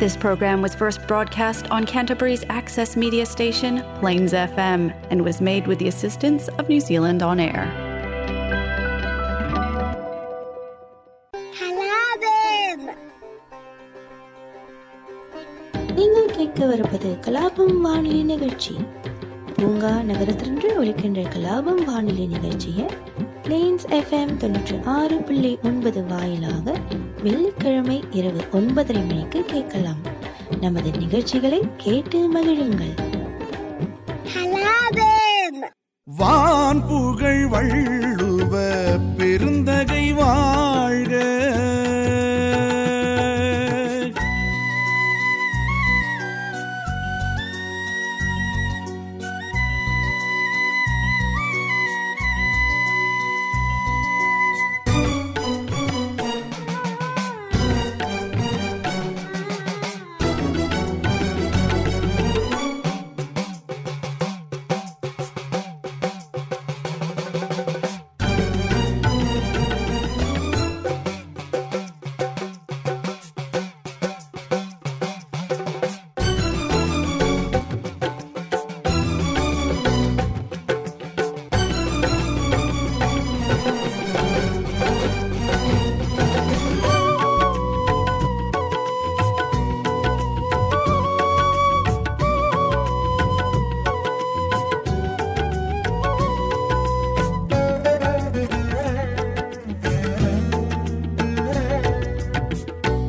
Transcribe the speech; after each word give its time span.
This 0.00 0.16
program 0.16 0.60
was 0.60 0.74
first 0.74 1.06
broadcast 1.06 1.70
on 1.70 1.86
Canterbury's 1.86 2.44
access 2.50 2.96
media 2.96 3.24
station, 3.26 3.82
Plains 3.96 4.32
FM, 4.34 4.82
and 5.10 5.22
was 5.22 5.40
made 5.42 5.66
with 5.66 5.78
the 5.78 5.88
assistance 5.88 6.48
of 6.50 6.68
New 6.68 6.80
Zealand 6.82 7.22
On 7.24 7.40
Air. 7.40 7.64
கலாபம் 11.58 12.86
நீங்கள் 15.96 16.32
கேட்கவிருப்பது 16.36 17.10
கலாபம் 17.26 17.76
வானொலி 17.84 18.20
நிகழ்ச்சி 18.30 18.74
பூங்கா 19.56 19.92
நகரத்திலிருந்து 20.02 20.68
ஒலிக்கின்ற 20.80 21.20
கலாபம் 21.34 21.82
வானொலி 21.84 22.26
நிகழ்ச்சியை 22.34 22.86
பிளேன்ஸ் 23.44 23.86
எஃப்எம் 23.98 24.34
தொண்ணூற்றி 24.42 24.76
ஆறு 24.96 25.18
புள்ளி 25.28 25.52
ஒன்பது 25.70 26.02
வாயிலாக 26.04 26.66
வெள்ளிக்கிழமை 27.23 28.03
இரவு 28.11 28.43
ஒன்பதரை 28.51 29.07
மணிக்கு 29.07 29.45
கேட்கலாம். 29.45 30.01
நமது 30.61 30.91
நிகழ்ச்சிகளை 30.91 31.61
கேட்டு 31.77 32.19
மகிழுங்கள். 32.33 32.93
வான் 36.03 36.87
புகழ் 36.87 37.47
வள்ளுவ 37.47 38.53
பெருந்தகை 39.17 40.13
வா 40.13 40.50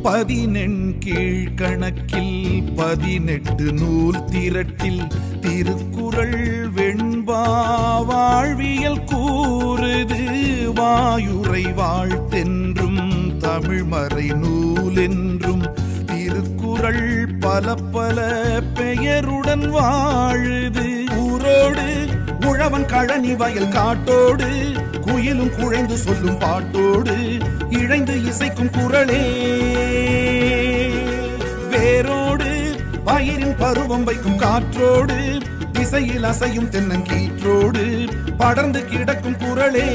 பதினெண்கீழ் 0.03 1.55
கணக்கில் 1.55 2.73
பதினெட்டு 2.77 3.73
நூல் 3.73 4.25
திரட்டில் 4.25 5.07
திருக்குறள் 5.41 6.71
வெண்பா 6.77 7.43
வாழ்வியல் 8.07 9.05
கூறுது. 9.05 10.21
வாயுரை 10.77 11.65
வாழ்த்தென்றும் 11.75 13.03
தமிழ்மறை 13.39 14.27
நூலென்றும் 14.43 15.65
திருக்குறள் 16.07 17.29
பல 17.41 17.75
பல 17.75 18.27
பெயருடன் 18.75 19.75
வாழுது. 19.75 20.89
ஊரோடு 21.11 21.89
உழவன் 22.47 22.87
கழனி 22.87 23.37
வயல் 23.37 23.69
காட்டோடு 23.69 24.51
குயிலும் 25.07 25.55
குழைந்து 25.61 25.97
சொல்லும் 25.97 26.39
பாட்டோடு 26.39 27.17
இழைந்து 27.81 28.15
இசைக்கும் 28.23 28.71
குரலே. 28.71 29.23
வேரோடு 31.71 32.75
பயிரின் 33.05 33.57
பருவம் 33.59 34.05
வைக்கும் 34.05 34.37
காற்றோடு 34.37 35.39
திசையில் 35.73 36.23
அசையும் 36.23 36.71
தென்னங்கீற்றோடு 36.71 38.11
படர்ந்து 38.37 38.85
கிடக்கும் 38.85 39.37
குரலே. 39.37 39.89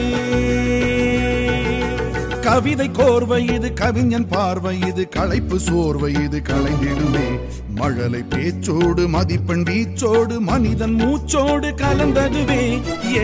கவிதை 2.41 2.89
கோர்வை 2.89 3.53
இது 3.53 3.73
கவிஞன் 3.73 4.27
பார்வை 4.27 4.79
இது 4.87 5.09
களைப்பு 5.09 5.59
சோர்வை 5.59 6.13
இது 6.23 6.41
கலைந்திடுமே 6.49 7.39
மழலை 7.75 8.23
பேச்சோடு 8.29 9.07
மதிப்பெண் 9.07 9.63
வீச்சோடு 9.63 10.39
மனிதன் 10.39 10.95
மூச்சோடு 10.95 11.69
கலந்ததுவே. 11.83 12.61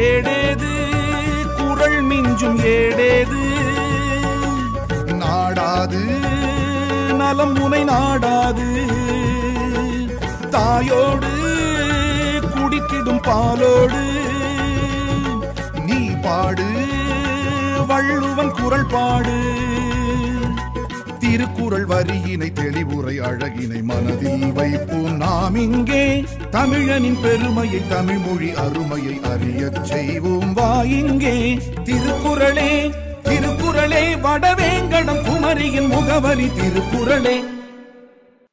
ஏடேது 0.02 0.74
குரல் 1.58 2.02
மிஞ்சும் 2.04 2.60
ஏடேது 2.64 3.42
நாடாது 5.24 6.02
நலம் 7.22 7.56
உனை 7.66 7.84
நாடாது. 7.84 8.68
தாயோடு 10.56 11.32
குடித்திடும் 12.56 13.22
பாலோடு 13.28 14.02
நீ 15.88 16.00
பாடு 16.26 16.68
வள்ளுவன் 17.88 18.54
குரல் 18.60 18.90
பாடு. 18.94 19.38
திருக்குறள் 21.20 21.86
வரியினை 21.86 22.50
தெளிவுரை 22.54 23.16
அழகினை 23.30 23.82
மனதில் 23.84 24.52
வைப்போம். 24.52 25.16
நாம் 25.18 25.56
இங்கே 25.56 26.04
தமிழனின் 26.52 27.20
பெருமையை 27.22 27.82
தமிழ் 27.88 28.22
மொழி 28.26 28.50
அருமையை 28.66 29.16
அறியச் 29.32 29.82
செய்வோம். 29.86 30.54
வா 30.54 30.72
இங்கே 31.00 31.36
திருக்குறளே 31.84 32.72
திருக்குறளே 33.74 34.08
வடவேங்கடம் 34.26 35.22
குமரியின் 35.28 35.88
முகவரி 35.88 36.48
திருக்குறளே. 36.48 37.44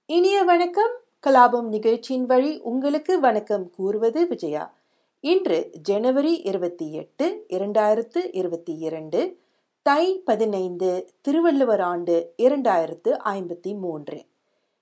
இனிய 0.06 0.42
வணக்கம். 0.42 0.90
கலாபம் 1.26 1.62
நிகழ்ச்சியின் 1.62 2.26
வழி 2.26 2.60
உங்களுக்கு 2.60 3.20
வணக்கம் 3.20 3.70
கூறுவது 3.70 4.26
விஜயா. 4.26 4.74
இன்று 5.20 5.70
ஜனவரி 5.82 6.40
இருபத்தி 6.40 6.92
எட்டு 6.92 7.46
இரண்டாயிரத்து 7.48 8.16
இருபத்தி 8.32 8.76
இரண்டு 8.78 9.38
தை 9.82 10.22
பதினைந்து 10.24 11.10
திருவள்ளுவர் 11.20 11.80
ஆண்டு 11.80 12.34
இரண்டாயிரத்து 12.38 13.16
ஐம்பத்தி 13.24 13.78
மூன்று. 13.78 14.24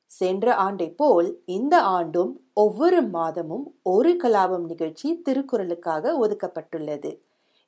சென்ற 0.06 0.54
ஆண்டை 0.54 0.90
போல் 0.90 1.42
இந்த 1.44 1.82
ஆண்டும் 1.82 2.40
ஒவ்வொரு 2.52 3.02
மாதமும் 3.02 3.74
ஒரு 3.82 4.16
கலாபம் 4.22 4.66
நிகழ்ச்சி 4.66 5.22
திருக்குறளுக்காக 5.28 6.16
ஒதுக்கப்பட்டுள்ளது. 6.26 7.18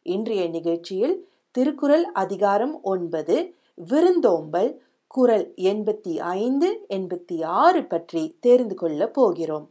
இன்றைய 0.03 0.49
நிகழ்ச்சியில் 0.49 1.29
திருக்குறள் 1.53 2.05
அதிகாரம் 2.13 2.83
ஒன்பது 2.83 3.55
விருந்தோம்பல் 3.75 4.83
குரல் 5.07 5.55
எண்பத்தி 5.57 6.19
ஐந்து 6.19 6.87
எண்பத்தி 6.89 7.45
ஆறு 7.45 7.85
பற்றி 7.85 8.37
தெரிந்து 8.41 8.75
கொள்ள 8.75 9.09
போகிறோம். 9.09 9.71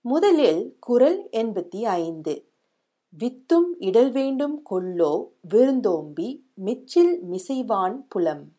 முதலில் 0.00 0.76
குரல் 0.80 1.28
எண்பத்தி 1.32 1.82
ஐந்து. 1.82 2.46
வித்தும் 3.18 3.68
இடல் 3.78 4.10
வேண்டும் 4.10 4.62
கொல்லோ 4.70 5.28
விருந்தோம்பி 5.48 6.46
மிச்சில் 6.54 7.24
மிசைவான் 7.30 7.96
புலம். 8.08 8.52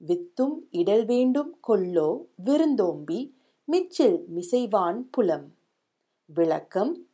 வித்தும் 0.00 0.56
இடல் 0.70 1.04
வேண்டும் 1.04 1.58
கொல்லோ 1.68 2.26
விருந்தோம்பி 2.44 3.34
மிச்சில் 3.64 4.24
மிசைவான் 4.34 5.00
புலம். 5.10 5.54
விளக்கம் 6.24 7.06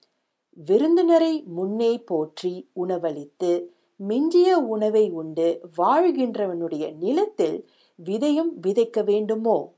விருந்தினரை 0.53 1.43
முன்னே 1.43 1.99
போற்றி 1.99 2.69
உணவளித்து 2.73 3.74
மிஞ்சிய 3.97 4.59
உணவை 4.59 5.11
உண்டு 5.11 5.61
வாழ்கின்றவனுடைய 5.79 6.97
நிலத்தில் 6.97 7.69
விதையும் 8.05 8.51
விதைக்க 8.63 9.05
வேண்டுமோ? 9.05 9.75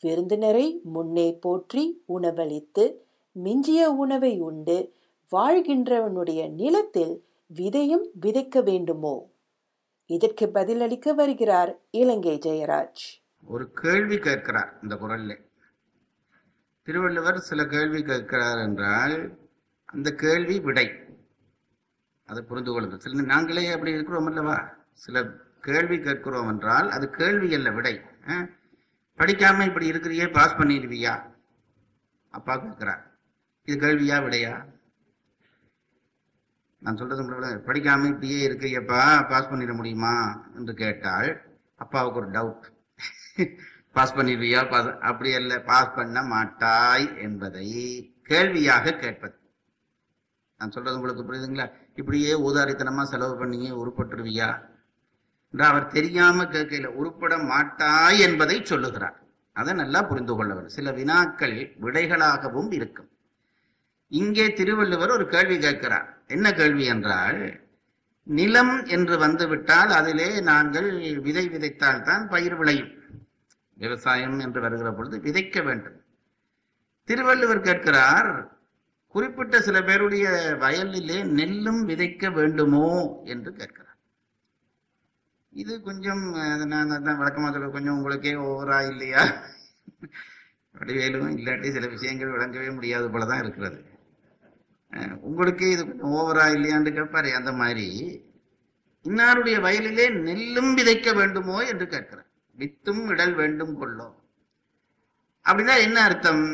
விருந்தினரை 0.00 0.80
முன்னே 0.84 1.38
போற்றி 1.40 2.02
உணவளித்து 2.06 3.06
மிஞ்சிய 3.32 3.90
உணவை 3.90 4.40
உண்டு 4.40 4.94
வாழ்கின்றவனுடைய 5.32 6.52
நிலத்தில் 6.52 7.24
விதையும் 7.54 8.10
விதைக்க 8.20 8.62
வேண்டுமோ? 8.62 9.30
இதற்கு 10.06 10.48
பதிலளிக்க 10.48 11.12
வருகிறார் 11.12 11.80
இலங்கை 11.90 12.38
ஜெயராஜ். 12.38 13.22
ஒரு 13.46 13.70
கேள்வி 13.70 14.18
கேட்கிறார் 14.18 14.78
இந்த 14.82 14.94
குரல்ல. 14.94 15.36
திருவள்ளுவர் 16.82 17.38
சில 17.38 17.66
கேள்வி 17.66 18.02
கேட்கிறார் 18.02 18.58
என்றால் 18.58 19.38
அந்த 19.84 20.10
கேள்வி 20.10 20.60
விடை. 20.60 20.90
அதை 22.30 22.40
புரிந்து 22.42 22.72
கொள்ளுங்கள். 22.72 23.02
சில 23.04 23.22
நாங்களே 23.32 23.72
அப்படி 23.72 23.92
இருக்கிறோம் 23.92 24.26
அல்லவா? 24.26 24.56
சில 25.04 25.22
கேள்வி 25.60 25.96
கேட்கிறோம் 25.98 26.48
என்றால் 26.48 26.88
அது 26.90 27.06
கேள்வி 27.10 27.48
அல்ல 27.54 27.70
விடை. 27.70 27.94
படிக்காம 29.18 29.66
இப்படி 29.66 29.86
இருக்கிறியே 29.86 30.26
பாஸ் 30.30 30.58
பண்ணிடுவியா? 30.60 31.14
அப்பா 32.34 32.54
கேட்கிறார். 32.56 33.02
இது 33.68 33.76
கேள்வியா 33.86 34.18
விடையா? 34.26 34.54
நான் 36.82 36.96
சொல்றது 36.96 37.22
படிக்காம 37.66 38.06
இப்படியே 38.06 38.38
இருக்கிறியப்பா 38.48 39.00
பாஸ் 39.28 39.50
பண்ணிட 39.50 39.72
முடியுமா? 39.74 40.14
என்று 40.56 40.74
கேட்டால் 40.74 41.30
அப்பாவுக்கு 41.76 42.20
ஒரு 42.20 42.30
டவுட் 42.30 42.66
பாஸ் 43.92 44.16
பண்ணிடுவியா? 44.16 44.60
பாஸ் 44.70 44.88
அப்படி 45.00 45.30
அல்ல 45.34 45.52
பாஸ் 45.70 45.94
பண்ண 45.94 46.22
மாட்டாய் 46.22 47.06
என்பதை 47.18 47.68
கேள்வியாக 48.22 48.94
கேட்பது. 48.94 49.34
நான் 50.60 50.70
சொல்றது 50.70 50.96
உங்களுக்கு 50.96 51.22
புரியுதுங்களா? 51.22 51.66
இப்படியே 52.00 52.32
ஊதாரித்தனமா 52.48 53.02
செலவு 53.12 53.34
பண்ணியே 53.36 53.70
உருப்பட்டுருவியா? 53.82 54.50
என்று 55.52 55.64
அவர் 55.70 55.92
தெரியாம 55.96 56.44
கேட்கல 56.54 56.90
உருப்பட 57.00 57.34
மாட்டாய் 57.44 58.20
என்பதை 58.26 58.56
சொல்லுகிறார். 58.64 59.16
அதை 59.56 59.72
நல்லா 59.74 60.00
புரிந்து 60.02 60.34
கொள்ள 60.34 60.50
வேண்டும். 60.54 60.76
சில 60.78 60.90
வினாக்கள் 60.92 61.56
விடைகளாகவும் 61.80 62.70
இருக்கும். 62.72 63.08
இங்கே 64.12 64.46
திருவள்ளுவர் 64.52 65.10
ஒரு 65.10 65.24
கேள்வி 65.28 65.56
கேட்கிறார். 65.58 66.08
என்ன 66.26 66.46
கேள்வி 66.52 66.84
என்றால் 66.84 67.40
நிலம் 68.26 68.74
என்று 68.86 69.14
வந்துவிட்டால் 69.18 69.90
அதிலே 69.98 70.28
நாங்கள் 70.50 70.88
விதை 71.26 71.44
விதைத்தால் 71.48 72.02
தான் 72.02 72.24
பயிர் 72.28 72.56
விளையும். 72.60 72.92
விவசாயம் 73.78 74.38
என்று 74.38 74.60
வருகிற 74.60 74.88
பொழுது 74.92 75.16
விதைக்க 75.26 75.62
வேண்டும். 75.64 75.98
திருவள்ளுவர் 77.08 77.66
கேட்கிறார் 77.68 78.30
குறிப்பிட்ட 79.14 79.60
சில 79.66 79.78
பேருடைய 79.82 80.26
வயலிலே 80.64 81.18
நெல்லும் 81.38 81.80
விதைக்க 81.88 82.32
வேண்டுமோ 82.32 82.88
என்று 83.32 83.50
கேட்கிறார். 83.52 83.96
இது 85.52 85.72
கொஞ்சம் 85.88 86.22
நான் 86.72 87.20
வழக்கமாக 87.22 87.52
சொல்ல 87.52 87.68
கொஞ்சம் 87.68 87.96
உங்களுக்கே 87.96 88.34
ஓவரா 88.48 88.78
இல்லையா? 88.90 89.22
வடிவேலும் 90.74 91.32
இல்லாட்டி 91.38 91.68
சில 91.76 91.86
விஷயங்கள் 91.94 92.34
விளங்கவே 92.34 92.68
முடியாது 92.74 93.06
போலதான் 93.08 93.42
இருக்கிறது. 93.44 93.78
உங்களுக்கே 95.28 95.70
இது 95.70 95.82
கொஞ்சம் 95.88 96.14
ஓவரா 96.18 96.44
இல்லையான்னு 96.56 96.90
கேட்பாரு 96.98 97.30
அந்த 97.40 97.52
மாதிரி. 97.52 97.88
இன்னாருடைய 99.04 99.56
வயலிலே 99.66 100.06
நெல்லும் 100.26 100.72
விதைக்க 100.76 101.14
வேண்டுமோ 101.18 101.58
என்று 101.72 101.86
கேட்கிறார். 101.86 102.28
வித்தும் 102.58 103.04
இடல் 103.12 103.34
வேண்டும் 103.34 103.74
கொள்ளோ. 103.82 104.08
அப்படின்னா 105.46 105.74
என்ன 105.86 105.98
அர்த்தம்? 106.08 106.44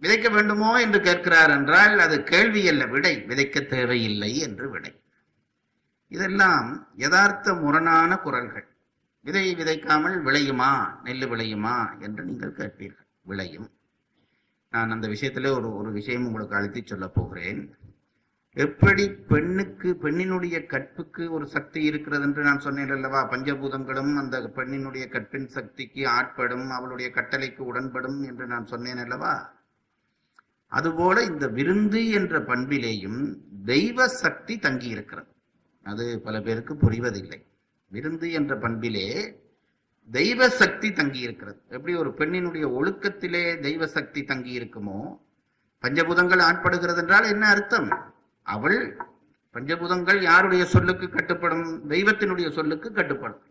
விதைக்க 0.00 0.32
வேண்டுமோ 0.32 0.80
என்று 0.80 1.00
கேட்கிறார் 1.00 1.50
என்றால் 1.50 1.98
அது 1.98 2.22
கேள்வி 2.22 2.68
அல்ல 2.68 2.86
விடை. 2.86 3.24
விதைக்க 3.28 3.66
தேவையில்லை 3.66 4.38
என்று 4.38 4.70
விடை. 4.70 5.02
இதெல்லாம் 6.08 6.88
யதார்த்த 6.96 7.54
முரணான 7.54 8.16
குரல்கள். 8.16 8.68
விதை 9.20 9.54
விதைக்காமல் 9.54 10.22
விளையுமா? 10.22 11.00
நெல் 11.02 11.28
விளையுமா? 11.28 12.00
என்று 12.00 12.24
நீங்கள் 12.24 12.52
கேட்பீர்கள். 12.52 13.06
விளையும். 13.22 13.70
நான் 14.70 14.90
அந்த 14.90 15.08
விஷயத்துல 15.08 15.50
ஒரு 15.50 15.76
ஒரு 15.76 15.92
விஷயம் 15.92 16.26
உங்களுக்கு 16.26 16.56
அழுத்தி 16.56 16.82
சொல்ல 16.84 17.08
போகிறேன். 17.08 17.76
எப்படி 18.52 19.10
பெண்ணுக்கு 19.10 19.98
பெண்ணினுடைய 20.02 20.66
கற்புக்கு 20.66 21.30
ஒரு 21.30 21.46
சக்தி 21.46 21.82
இருக்கிறது 21.82 22.22
என்று 22.22 22.42
நான் 22.42 22.60
சொன்னேன் 22.60 22.90
அல்லவா? 22.90 23.30
பஞ்சபூதங்களும் 23.30 24.14
அந்த 24.14 24.50
பெண்ணினுடைய 24.56 25.08
கற்பின் 25.08 25.48
சக்திக்கு 25.48 26.08
ஆட்படும் 26.08 26.70
அவளுடைய 26.70 27.10
கட்டளைக்கு 27.14 27.58
உடன்படும் 27.58 28.22
என்று 28.22 28.46
நான் 28.46 28.66
சொன்னேன் 28.66 28.98
அல்லவா? 28.98 29.56
அதுபோல 30.72 31.16
இந்த 31.22 31.44
விருந்து 31.48 32.00
என்ற 32.10 32.38
பண்பிலேயும் 32.50 33.20
தெய்வ 33.64 34.08
சக்தி 34.22 34.54
தங்கி 34.58 34.88
இருக்கிறது 34.88 35.30
அது 35.86 36.04
பல 36.20 36.36
பேருக்கு 36.40 36.74
புரிவதில்லை. 36.74 37.38
விருந்து 37.92 38.26
என்ற 38.32 38.52
பண்பிலே 38.56 39.06
தெய்வ 40.10 40.48
சக்தி 40.48 40.88
தங்கி 40.92 41.20
இருக்கிறது 41.20 41.58
எப்படி 41.68 41.94
ஒரு 41.94 42.10
பெண்ணினுடைய 42.18 42.66
ஒழுக்கத்திலே 42.78 43.42
தெய்வ 43.60 43.86
சக்தி 43.86 44.20
தங்கி 44.24 44.52
இருக்குமோ 44.60 45.00
பஞ்சபூதங்கள் 45.84 46.42
ஆட்படுகிறது 46.48 47.00
என்றால் 47.02 47.30
என்ன 47.32 47.44
அர்த்தம்? 47.48 47.88
அவள் 48.46 48.78
பஞ்சபூதங்கள் 49.54 50.20
யாருடைய 50.22 50.64
சொல்லுக்கு 50.64 51.06
கட்டுப்படும்? 51.06 51.66
தெய்வத்தினுடைய 51.88 52.48
சொல்லுக்கு 52.50 52.88
கட்டுப்படும். 52.92 53.42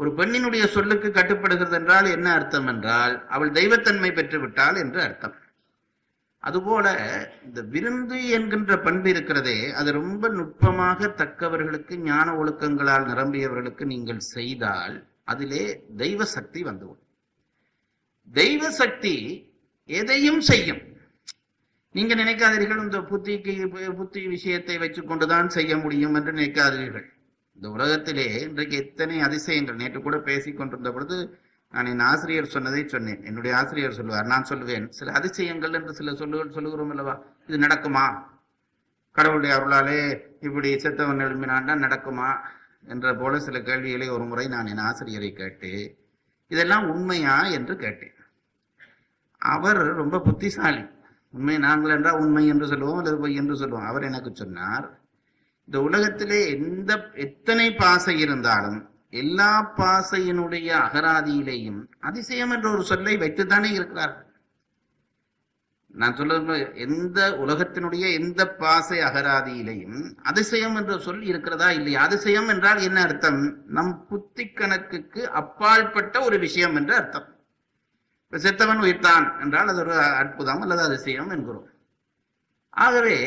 ஒரு 0.00 0.10
பெண்ணினுடைய 0.10 0.64
சொல்லுக்கு 0.66 1.08
கட்டுப்படுகிறது 1.10 1.76
என்றால் 1.80 2.08
என்ன 2.16 2.28
அர்த்தம் 2.32 2.66
என்றால் 2.66 3.14
அவள் 3.28 3.50
தெய்வத்தன்மை 3.50 4.10
பெற்று 4.14 4.40
விட்டாள் 4.40 4.76
என்று 4.76 5.00
அர்த்தம். 5.02 5.34
அதுபோல 6.44 6.86
இந்த 7.46 7.60
விருந்து 7.72 8.18
என்கின்ற 8.36 8.72
பண்பு 8.86 9.08
இருக்கிறதே 9.10 9.58
அது 9.80 9.90
ரொம்ப 10.00 10.28
நுட்பமாக 10.38 11.10
தக்கவர்களுக்கு 11.20 11.96
ஞான 12.08 12.28
ஒழுக்கங்களால் 12.40 13.08
நிரம்பியவர்களுக்கு 13.10 13.84
நீங்கள் 13.92 14.22
செய்தால் 14.34 14.96
அதிலே 15.32 15.64
தெய்வ 15.96 16.24
சக்தி 16.36 16.62
வந்துவிடும் 16.62 17.08
தெய்வ 18.34 18.70
சக்தி 18.80 19.14
எதையும் 19.90 20.42
செய்யும். 20.50 20.82
நீங்க 21.94 22.12
நினைக்காதீர்கள் 22.14 22.82
இந்த 22.84 22.98
புத்திக்கு 23.10 23.52
புத்தி 24.00 24.20
விஷயத்தை 24.26 24.76
வச்சுக்கொண்டுதான் 24.82 25.48
செய்ய 25.56 25.72
முடியும் 25.76 26.14
என்று 26.18 26.32
நினைக்காதீர்கள். 26.32 27.06
இந்த 27.58 27.66
உலகத்திலே 27.76 28.26
இன்றைக்கு 28.46 28.76
எத்தனை 28.84 29.16
அதிசயங்கள் 29.26 29.80
நேற்று 29.80 30.00
கூட 30.02 30.18
பேசிக் 30.28 30.58
கொண்டிருந்த 30.58 30.92
பொழுது 30.92 31.16
நான் 31.72 31.86
என் 31.86 32.00
ஆசிரியர் 32.00 32.46
சொன்னதை 32.46 32.88
சொன்னேன். 32.88 33.24
என்னுடைய 33.24 33.56
ஆசிரியர் 33.56 33.92
சொல்லுவார் 33.92 34.26
நான் 34.26 34.46
சொல்லுவேன். 34.48 34.88
சில 34.88 35.12
அதிசயங்கள் 35.12 35.72
என்று 35.72 35.94
சில 35.94 36.14
சொல்லு 36.14 36.50
சொல்லுகிறோம் 36.50 36.90
அல்லவா? 36.90 37.22
இது 37.46 37.58
நடக்குமா? 37.58 38.22
கடவுளுடைய 39.12 39.56
அருளாலே 39.56 40.20
இப்படி 40.40 40.74
செத்தவன் 40.74 41.22
எழுப்பினான்னா 41.26 41.74
நடக்குமா? 41.86 42.38
என்ற 42.86 43.14
போல 43.14 43.38
சில 43.38 43.60
கேள்விகளை 43.60 44.08
ஒரு 44.08 44.24
முறை 44.24 44.46
நான் 44.46 44.66
என் 44.66 44.78
ஆசிரியரை 44.78 45.32
கேட்டு 45.32 45.96
இதெல்லாம் 46.48 46.88
உண்மையா 46.88 47.42
என்று 47.42 47.76
கேட்டேன். 47.76 48.14
அவர் 49.38 49.76
ரொம்ப 49.76 50.20
புத்திசாலி. 50.20 50.84
உண்மை 51.30 51.58
நாங்கள் 51.58 51.96
என்றால் 51.96 52.18
உண்மை 52.18 52.46
என்று 52.46 52.66
சொல்லுவோம் 52.66 52.98
அல்லது 52.98 53.18
பொய் 53.18 53.34
என்று 53.34 53.56
சொல்லுவோம். 53.56 53.86
அவர் 53.86 54.02
எனக்கு 54.02 54.30
சொன்னார் 54.34 55.00
இந்த 55.64 55.80
உலகத்திலே 55.80 56.50
எந்த 56.50 57.10
எத்தனை 57.14 57.74
பாசை 57.74 58.18
இருந்தாலும் 58.18 58.91
எல்லா 59.12 59.74
பாசையினுடைய 59.76 60.68
அகராதியிலேயும் 60.86 61.80
அதிசயம் 62.00 62.50
என்ற 62.50 62.70
ஒரு 62.70 62.82
சொல்லை 62.82 63.16
வைத்துத்தானே 63.16 63.70
இருக்கிறார்கள். 63.72 64.28
நான் 65.94 66.16
சொல்ல 66.16 66.56
எந்த 66.74 67.18
உலகத்தினுடைய 67.30 68.04
எந்த 68.12 68.40
பாசை 68.62 68.98
அகராதியிலையும் 68.98 69.98
அதிசயம் 70.22 70.76
என்ற 70.76 70.98
சொல் 70.98 71.22
இருக்கிறதா 71.22 71.70
இல்லையா? 71.70 72.02
அதிசயம் 72.02 72.48
என்றால் 72.48 72.80
என்ன 72.82 73.02
அர்த்தம்? 73.02 73.64
நம் 73.66 74.06
புத்தி 74.06 74.46
கணக்குக்கு 74.48 75.30
அப்பாற்பட்ட 75.30 76.20
ஒரு 76.20 76.38
விஷயம் 76.38 76.76
என்று 76.76 76.94
அர்த்தம். 76.94 77.28
இப்ப 78.24 78.38
செத்தவன் 78.38 78.82
உயிர்த்தான் 78.84 79.40
என்றால் 79.40 79.68
அது 79.68 79.78
ஒரு 79.78 79.94
அற்புதம் 79.94 80.60
அல்லது 80.60 80.82
அதிசயம் 80.82 81.30
என்கிறோம். 81.30 81.68
ஆகவே 82.70 83.18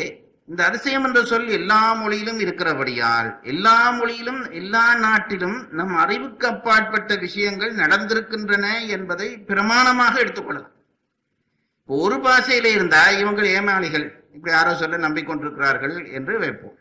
இந்த 0.50 0.62
அதிசயம் 0.66 1.06
என்ற 1.08 1.20
சொல் 1.24 1.48
எல்லா 1.58 1.80
மொழியிலும் 2.00 2.40
இருக்கிறபடியால் 2.40 3.30
எல்லா 3.52 3.78
மொழியிலும் 3.92 4.42
எல்லா 4.60 4.84
நாட்டிலும் 4.96 5.56
நம் 5.78 5.96
அறிவுக்கு 6.04 6.46
அப்பாற்பட்ட 6.48 7.16
விஷயங்கள் 7.16 7.72
நடந்திருக்கின்றன 7.74 8.66
என்பதை 8.96 9.30
பிரமாணமாக 9.50 10.14
எடுத்துக்கொள்ளலாம் 10.24 10.74
இப்போ 11.82 11.96
ஒரு 12.06 12.18
பாஷையில 12.26 12.70
இருந்தா 12.76 13.02
இவங்கள் 13.22 13.48
ஏமாளிகள் 13.56 14.06
இப்படி 14.36 14.54
யாரோ 14.54 14.72
சொல்ல 14.76 14.98
நம்பிக்கொண்டிருக்கிறார்கள் 14.98 15.96
என்று 16.18 16.34
வைப்போம். 16.40 16.78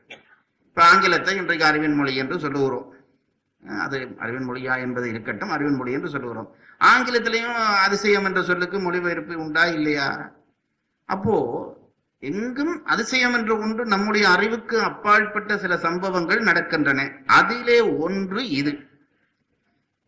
இப்ப 0.67 0.83
ஆங்கிலத்தை 0.91 1.33
இன்றைக்கு 1.37 1.67
அறிவின் 1.67 1.97
மொழி 1.99 2.13
என்று 2.23 2.37
சொல்லுகிறோம். 2.45 2.87
அது 3.85 3.99
அறிவின் 4.25 4.49
மொழியா 4.49 4.75
என்பது 4.85 5.07
இருக்கட்டும் 5.13 5.53
அறிவின் 5.57 5.79
மொழி 5.81 5.97
என்று 5.99 6.13
சொல்லுகிறோம். 6.15 6.49
ஆங்கிலத்திலையும் 6.93 7.59
அதிசயம் 7.87 8.25
என்ற 8.25 8.43
சொல்லுக்கு 8.43 8.79
மொழிபெயர்ப்பு 8.81 9.35
உண்டா 9.45 9.65
இல்லையா? 9.77 10.09
அப்போ 11.09 11.37
எங்கும் 12.29 12.75
அதிசயம் 12.85 13.35
என்ற 13.35 13.53
ஒன்று 13.59 13.83
நம்முடைய 13.87 14.25
அறிவுக்கு 14.29 14.77
அப்பாற்பட்ட 14.81 15.59
சில 15.59 15.77
சம்பவங்கள் 15.79 16.41
நடக்கின்றன. 16.45 17.01
அதிலே 17.39 17.79
ஒன்று 18.05 18.43
இது. 18.61 18.73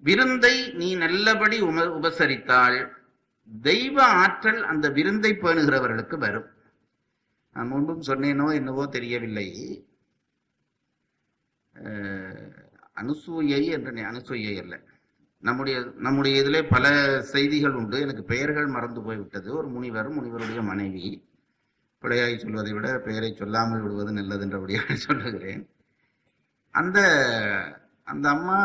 விருந்தை 0.03 0.55
நீ 0.73 0.89
நல்லபடி 0.97 1.57
உம 1.63 1.85
உபசரித்தால் 1.99 2.79
தெய்வ 3.63 3.97
ஆற்றல் 4.23 4.61
அந்த 4.65 4.87
விருந்தை 4.89 5.31
பேணுகிறவர்களுக்கு 5.33 6.17
வரும். 6.19 6.49
நான் 7.55 7.69
முன்பும் 7.69 8.03
சொன்னேனோ 8.03 8.49
என்னவோ 8.55 8.87
தெரியவில்லை. 8.87 9.49
அனுசூயை 13.01 13.63
என்ற 13.77 13.91
அனுசூயை 14.11 14.53
அல்ல. 14.61 14.75
நம்முடைய 15.43 15.77
நம்முடைய 15.97 16.35
இதிலே 16.41 16.63
பல 16.75 16.87
செய்திகள் 17.23 17.79
உண்டு. 17.81 17.97
எனக்கு 18.01 18.23
பெயர்கள் 18.25 18.67
மறந்து 18.67 19.01
போய்விட்டது. 19.03 19.49
ஒரு 19.57 19.69
முனிவர் 19.69 20.11
முனிவருடைய 20.11 20.63
மனைவி. 20.63 21.07
பிழையாய் 22.07 22.39
சொல்வதை 22.39 22.73
விட 22.73 22.99
பெயரை 22.99 23.35
சொல்லாமல் 23.35 23.81
விடுவது 23.81 24.13
நல்லது 24.13 24.45
என்றபடியாக 24.47 24.95
சொல்லுகிறேன். 24.97 25.69
அந்த 26.71 26.99
அந்த 28.03 28.29
அம்மா 28.29 28.59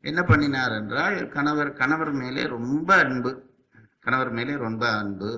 என்ன 0.00 0.22
பண்ணினார் 0.22 0.72
என்றால் 0.72 1.28
கணவர் 1.28 1.72
கணவர் 1.72 2.12
மேலே 2.12 2.42
ரொம்ப 2.46 2.94
அன்பு 2.94 3.52
கணவர் 4.00 4.30
மேலே 4.30 4.54
ரொம்ப 4.56 4.88
அன்பு 4.90 5.30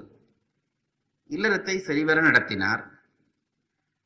இல்லறத்தை 1.31 1.79
சரிவர 1.79 2.21
நடத்தினார். 2.21 2.83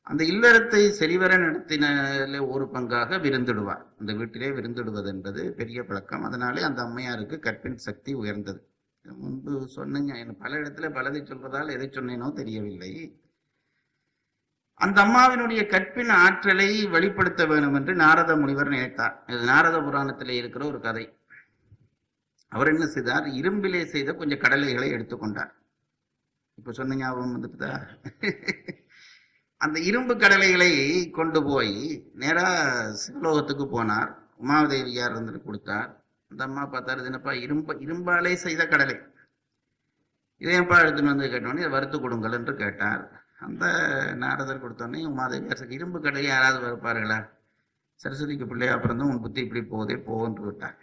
அந்த 0.03 0.23
இல்லறத்தை 0.23 0.89
சரிவர 0.89 1.37
நடத்தினாலே 1.37 2.47
ஒரு 2.47 2.65
பங்காக 2.73 3.19
விருந்திடுவார். 3.21 3.83
அந்த 3.99 4.13
வீட்டிலே 4.13 4.49
விருந்திடுவது 4.49 5.07
என்பது 5.07 5.53
பெரிய 5.53 5.83
பழக்கம். 5.83 6.23
அதனாலே 6.23 6.61
அந்த 6.61 6.81
அம்மையாருக்கு 6.81 7.39
கற்பின் 7.39 7.77
சக்தி 7.77 8.13
உயர்ந்தது. 8.13 8.70
முன்பு 9.05 9.67
சொன்னீங்க. 9.67 10.17
எனக்கு 10.17 10.43
பல 10.43 10.55
இடத்துல 10.57 10.87
பலதை 10.97 11.21
சொல்வதால் 11.23 11.71
எதை 11.71 11.87
சொன்னேனோ 11.87 12.33
தெரியவில்லை. 12.33 13.19
அந்த 14.73 15.01
அம்மாவினுடைய 15.05 15.67
கற்பின் 15.67 16.09
ஆற்றலை 16.09 16.85
வெளிப்படுத்த 16.87 17.45
வேண்டும் 17.45 17.73
என்று 17.73 17.95
நாரத 17.95 18.35
முனிவர் 18.35 18.67
நினைத்தார். 18.67 19.23
இது 19.27 19.43
நாரத 19.43 19.81
புராணத்தில் 19.81 20.29
இருக்கிற 20.29 20.65
ஒரு 20.65 20.79
கதை. 20.79 21.17
அவர் 22.47 22.67
என்ன 22.67 22.85
செய்தார்? 22.85 23.25
இரும்பிலே 23.25 23.85
செய்த 23.85 24.13
கொஞ்சம் 24.13 24.39
கடலைகளை 24.39 24.89
எடுத்துக்கொண்டார் 24.91 25.51
இப்ப 26.57 26.71
சொன்ன 26.71 26.95
ஞாபகம் 26.95 27.35
வந்துட்டுதா 27.35 27.73
அந்த 29.57 29.79
இரும்பு 29.79 30.17
கடலைகளை 30.17 30.71
கொண்டு 31.09 31.43
போய் 31.43 31.75
நேரா 32.13 32.47
சிவலோகத்துக்கு 33.01 33.65
போனார். 33.75 34.11
உமாதேவியார் 34.39 35.13
இருந்துட்டு 35.13 35.41
கொடுத்தார். 35.43 36.00
அந்த 36.31 36.43
அம்மா 36.43 36.67
பார்த்தாரு 36.67 37.03
என்னப்பா 37.03 37.33
இரும்பு 37.33 37.73
இரும்பாலே 37.73 38.33
செய்த 38.33 38.67
கடலை. 38.67 38.95
இதையப்பா 40.39 40.73
எடுத்துன்னு 40.73 41.03
வந்து 41.03 41.27
கேட்டோன்னே 41.27 41.57
இதை 41.57 41.67
வறுத்து 41.67 42.01
கொடுங்கள் 42.01 42.31
என்று 42.31 42.55
கேட்டார். 42.55 43.23
அந்த 43.39 43.65
நாரதர் 44.15 44.63
கொடுத்தோடனே 44.63 45.05
உமாதேவியார் 45.07 45.55
சரி, 45.55 45.73
இரும்பு 45.73 46.01
கடலை 46.01 46.27
யாராவது 46.27 46.65
வறுப்பார்களா? 46.65 47.29
சரஸ்வதிக்கு 48.03 48.47
பிள்ளையா 48.47 48.77
பிறந்தும் 48.77 49.09
உன் 49.09 49.21
புத்தி 49.21 49.41
இப்படி 49.41 49.63
போதே 49.63 49.97
போன்று 49.97 50.43
விட்டார். 50.43 50.77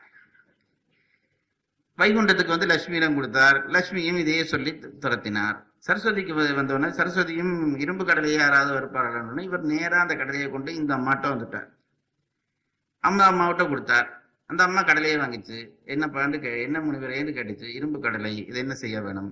வைகுண்டத்துக்கு 1.98 2.48
வந்து 2.48 2.66
லட்சுமியிடம் 2.66 3.14
கொடுத்தார். 3.14 3.66
லட்சுமியும் 3.66 4.16
இதையே 4.16 4.44
சொல்லி 4.44 4.72
துரத்தினார். 4.72 5.66
சரஸ்வதிக்கு 5.86 6.32
வ- 6.34 6.54
வந்தவுடனே 6.54 6.94
சரஸ்வதியும் 6.94 7.80
இரும்பு 7.80 8.04
கடலையே 8.04 8.36
யாராவது 8.36 8.80
வருப்பார்கள்னு 8.80 9.40
இவர் 9.40 9.60
நேராக 9.60 10.00
அந்த 10.00 10.14
கடலையை 10.14 10.50
கொண்டு 10.50 10.74
இந்த 10.74 10.96
அம்மாட்ட 10.96 11.28
வந்துட்டார். 11.28 11.68
அம்மா 13.00 13.30
அம்மாவிட்ட 13.30 13.68
கொடுத்தார். 13.68 14.17
அந்த 14.50 14.60
அம்மா 14.66 14.82
கடலையே 14.82 15.16
வாங்கிச்சு. 15.22 15.58
என்ன 15.94 16.04
பாண்டு 16.14 16.36
கே 16.42 16.50
என்ன 16.66 16.78
முனிவரேன்னு 16.84 17.32
கேட்டுச்சு? 17.38 17.66
இரும்பு 17.78 17.98
கடலை. 18.00 18.32
இது 18.50 18.58
என்ன 18.64 18.74
செய்ய 18.82 19.00
வேணும்? 19.06 19.30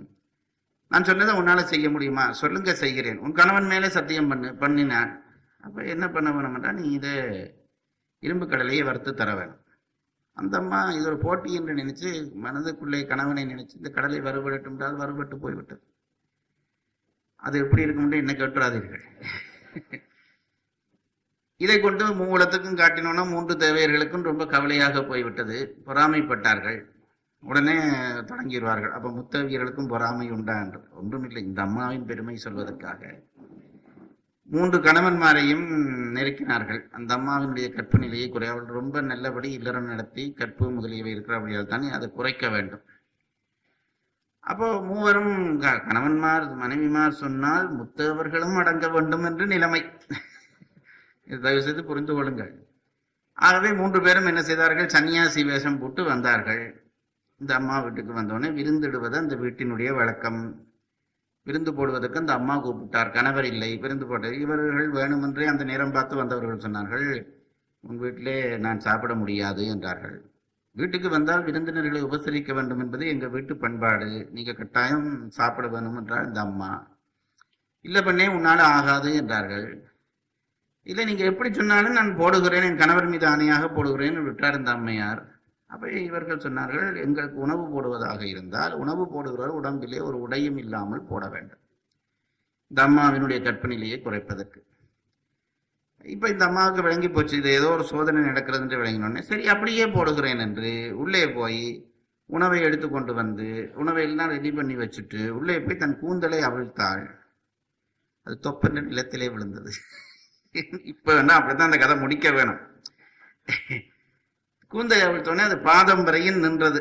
நான் 0.92 1.06
சொன்னதை 1.08 1.32
உன்னால 1.40 1.60
செய்ய 1.72 1.86
முடியுமா? 1.90 2.24
சொல்லுங்க 2.40 2.72
செய்கிறேன். 2.74 3.20
உன் 3.24 3.38
கணவன் 3.40 3.70
மேலே 3.72 3.88
சத்தியம் 3.98 4.28
பண்ணு 4.32 4.48
பண்ணினான் 4.62 5.12
அப்ப 5.66 5.84
என்ன 5.94 6.06
பண்ண 6.16 6.28
வேணும்டா? 6.30 6.72
நீ 6.80 6.84
இதை 6.98 7.12
இரும்பு 8.26 8.46
கடலையை 8.48 8.82
வறுத்து 8.88 9.10
தர 9.14 9.30
வேணும். 9.34 9.62
அந்த 10.36 10.54
அம்மா 10.62 10.78
இது 10.96 11.06
ஒரு 11.10 11.18
போட்டி 11.24 11.50
என்று 11.58 11.74
நினைச்சு 11.80 12.08
மனதுக்குள்ளே 12.44 13.00
கணவனை 13.12 13.44
நினைச்சு 13.52 13.74
இந்த 13.80 13.90
கடலை 13.96 14.18
வறுபடட்டும் 14.20 14.80
வறுபட்டு 15.02 15.36
போய்விட்டது. 15.44 15.82
அது 17.46 17.56
எப்படி 17.64 17.84
இருக்கும்னு 17.86 18.20
என்ன 18.22 18.32
கேட்டுறாதீர்கள் 18.32 19.04
இதை 21.56 21.80
கொண்டு 21.80 22.06
மூவலத்துக்கும் 22.06 22.76
காட்டினோன்னா 22.76 23.28
மூன்று 23.28 23.56
தேவையர்களுக்கும் 23.56 24.22
ரொம்ப 24.22 24.46
கவலையாக 24.46 25.02
போய்விட்டது. 25.02 25.82
பொறாமைப்பட்டார்கள். 25.86 26.82
உடனே 27.40 27.78
தொடங்கிடுவார்கள். 28.00 28.90
அப்போ 28.90 29.10
முத்தவியர்களுக்கும் 29.10 29.88
பொறாமை 29.88 30.30
உண்டா 30.30 30.60
என்று. 30.62 30.80
ஒன்றுமில்லை. 30.90 31.42
இந்த 31.42 31.62
அம்மாவின் 31.62 32.06
பெருமை 32.06 32.40
சொல்வதற்காக. 32.44 33.22
மூன்று 34.42 34.78
கணவன்மாரையும் 34.78 35.68
நெருக்கினார்கள். 36.14 36.90
அந்த 36.90 37.16
அம்மாவினுடைய 37.16 37.72
கற்பு 37.72 37.98
நிலையை 37.98 38.28
குறை. 38.28 38.48
அவள் 38.48 38.64
ரொம்ப 38.64 39.00
நல்லபடி 39.00 39.52
இல்லறம் 39.52 39.86
நடத்தி 39.86 40.32
கற்பு 40.32 40.70
முதலியவை 40.70 41.10
இருக்கிறபடியால் 41.10 41.66
தானே 41.66 41.90
அதை 41.90 42.10
குறைக்க 42.10 42.48
வேண்டும். 42.48 42.82
அப்போ 44.40 44.82
மூவரும் 44.82 45.58
க- 45.58 45.82
கணவன்மார் 45.88 46.54
மனைவிமார் 46.54 47.12
சொன்னால் 47.12 47.76
முத்தவர்களும் 47.76 48.58
அடங்க 48.58 48.88
வேண்டும் 48.88 49.24
என்று 49.24 49.46
நிலைமை. 49.46 49.84
இது 51.28 51.38
தயவு 51.44 51.62
செய்து 51.66 51.82
புரிந்து 51.90 52.12
கொள்ளுங்கள். 52.14 52.52
ஆகவே 53.38 53.70
மூன்று 53.80 53.98
பேரும் 54.06 54.28
என்ன 54.30 54.42
செய்தார்கள்? 54.42 54.92
சன்னியாசி 54.94 55.40
வேஷம் 55.50 55.80
போட்டு 55.80 56.02
வந்தார்கள். 56.04 56.64
இந்த 57.40 57.52
அம்மா 57.60 57.76
வீட்டுக்கு 57.84 58.12
வந்தோடனே 58.18 58.50
விருந்திடுவது 58.58 59.16
அந்த 59.22 59.34
வீட்டினுடைய 59.42 59.90
வழக்கம். 59.98 60.40
விருந்து 61.46 61.72
போடுவதற்கு 61.74 62.22
அந்த 62.22 62.32
அம்மா 62.32 62.54
கூப்பிட்டார். 62.58 63.10
கணவர் 63.16 63.48
இல்லை 63.50 63.70
விருந்து 63.82 64.06
போட்ட 64.06 64.30
இவர்கள் 64.44 64.88
வேணுமென்றே 64.98 65.46
அந்த 65.50 65.64
நேரம் 65.64 65.94
பார்த்து 65.96 66.14
வந்தவர்கள் 66.20 66.64
சொன்னார்கள் 66.64 67.08
உன் 67.84 68.00
வீட்டிலே 68.04 68.38
நான் 68.64 68.84
சாப்பிட 68.86 69.12
முடியாது 69.14 69.64
என்றார்கள். 69.74 70.16
வீட்டுக்கு 70.76 71.08
வந்தால் 71.08 71.44
விருந்தினர்களை 71.44 72.00
உபசரிக்க 72.06 72.52
வேண்டும் 72.54 72.80
என்பது 72.84 73.04
எங்கள் 73.12 73.32
வீட்டு 73.34 73.54
பண்பாடு. 73.56 74.08
நீங்கள் 74.30 74.58
கட்டாயம் 74.60 75.06
சாப்பிட 75.28 75.66
வேணும் 75.74 75.98
என்றார் 76.00 76.26
இந்த 76.26 76.40
அம்மா. 76.40 76.70
இல்லை 77.84 78.00
பண்ணே 78.02 78.26
உன்னால் 78.36 78.64
ஆகாது 78.74 79.10
என்றார்கள். 79.14 79.68
இல்லை 80.86 81.04
நீங்க 81.08 81.24
எப்படி 81.30 81.50
சொன்னாலும் 81.52 81.96
நான் 81.98 82.10
போடுகிறேன் 82.20 82.66
என் 82.68 82.82
கணவர் 82.82 83.10
மீது 83.12 83.26
ஆணையாக 83.30 83.64
போடுகிறேன் 83.76 84.18
விட்டார் 84.26 84.58
இந்த 84.58 84.70
அம்மையார். 84.76 85.22
அப்ப 85.70 85.88
இவர்கள் 86.08 86.44
சொன்னார்கள் 86.44 86.88
எங்களுக்கு 87.04 87.38
உணவு 87.46 87.64
போடுவதாக 87.72 88.22
இருந்தால் 88.32 88.74
உணவு 88.82 89.04
போடுகிறவர் 89.14 89.58
உடம்பிலே 89.60 90.00
ஒரு 90.08 90.18
உடையும் 90.26 90.60
இல்லாமல் 90.64 91.08
போட 91.10 91.24
வேண்டும். 91.34 91.62
இந்த 92.70 92.80
அம்மாவினுடைய 92.88 93.38
கற்பனையிலேயே 93.46 93.98
குறைப்பதற்கு. 94.04 94.60
இப்ப 96.14 96.28
இந்த 96.34 96.44
அம்மாவுக்கு 96.48 96.86
விளங்கி 96.86 97.08
போச்சு 97.10 97.34
இது 97.40 97.50
ஏதோ 97.58 97.68
ஒரு 97.76 97.84
சோதனை 97.92 98.20
நடக்கிறது 98.30 98.64
என்று 98.64 98.80
விளங்கினோடனே 98.80 99.22
சரி 99.30 99.44
அப்படியே 99.54 99.86
போடுகிறேன் 99.96 100.42
என்று 100.46 100.72
உள்ளே 101.02 101.24
போய் 101.38 101.62
உணவை 102.30 102.58
எடுத்து 102.68 102.86
கொண்டு 102.88 103.12
வந்து 103.20 103.48
உணவை 103.82 104.02
எல்லாம் 104.08 104.32
ரெடி 104.36 104.50
பண்ணி 104.58 104.74
வச்சுட்டு 104.82 105.20
உள்ளே 105.38 105.56
போய் 105.64 105.82
தன் 105.82 106.00
கூந்தலை 106.02 106.40
அவிழ்த்தாள். 106.48 107.04
அது 108.26 108.36
தொப்பென்று 108.46 108.82
நிலத்திலே 108.90 109.28
விழுந்தது. 109.34 109.72
இப்ப 110.84 111.14
வேணா 111.14 111.28
அப்படித்தான் 111.28 111.70
அந்த 111.70 111.78
கதை 111.78 111.96
முடிக்க 111.96 112.30
வேணும். 112.30 112.60
கூந்தலை 114.66 115.06
அவிழ்த்தோடனே 115.06 115.38
அது 115.38 115.58
பாதம் 115.58 116.04
வரையும் 116.04 116.38
நின்றது. 116.38 116.80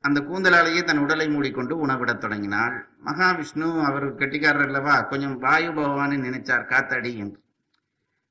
அந்த 0.00 0.20
கூந்தலாலேயே 0.20 0.84
தன் 0.84 0.98
உடலை 0.98 1.28
மூடிக்கொண்டு 1.28 1.78
உணவிடத் 1.78 2.20
தொடங்கினாள். 2.20 2.88
மகாவிஷ்ணு 3.04 3.84
அவர் 3.84 4.14
கெட்டிக்காரர் 4.14 4.66
அல்லவா? 4.66 5.00
கொஞ்சம் 5.00 5.38
வாயு 5.38 5.72
பகவானை 5.72 6.18
நினைச்சார் 6.18 6.66
காத்தடி 6.66 7.16
என்று. 7.16 7.42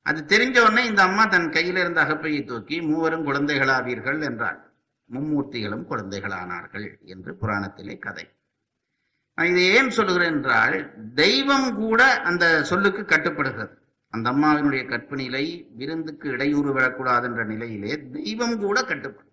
அது 0.02 0.26
தெரிஞ்ச 0.28 0.60
உடனே 0.60 0.86
இந்த 0.86 1.02
அம்மா 1.02 1.26
தன் 1.26 1.50
கையில 1.50 1.78
இருந்த 1.78 2.04
அகப்பையை 2.04 2.46
தூக்கி 2.46 2.82
மூவரும் 2.82 3.28
குழந்தைகளாவீர்கள் 3.28 4.22
என்றாள். 4.24 4.74
மும்மூர்த்திகளும் 5.12 5.86
குழந்தைகளானார்கள் 5.90 7.00
என்று 7.04 7.38
புராணத்திலே 7.42 8.00
கதை. 8.00 8.32
நான் 9.36 9.48
இதை 9.48 9.64
ஏன் 9.64 9.90
சொல்லுகிறேன் 9.90 10.32
என்றால் 10.32 10.94
தெய்வம் 11.14 11.76
கூட 11.76 12.22
அந்த 12.22 12.64
சொல்லுக்கு 12.64 13.06
கட்டுப்படுகிறது. 13.06 13.83
அந்த 14.14 14.32
அம்மாவினுடைய 14.32 14.84
கற்பினிலை 14.88 15.68
விருந்துக்கு 15.76 16.30
இடையூறு 16.30 16.74
விடக்கூடாது 16.74 17.28
என்ற 17.28 17.46
நிலையிலே 17.46 18.10
தெய்வம் 18.12 18.60
கூட 18.60 18.82
கட்டுப்படும் 18.82 19.32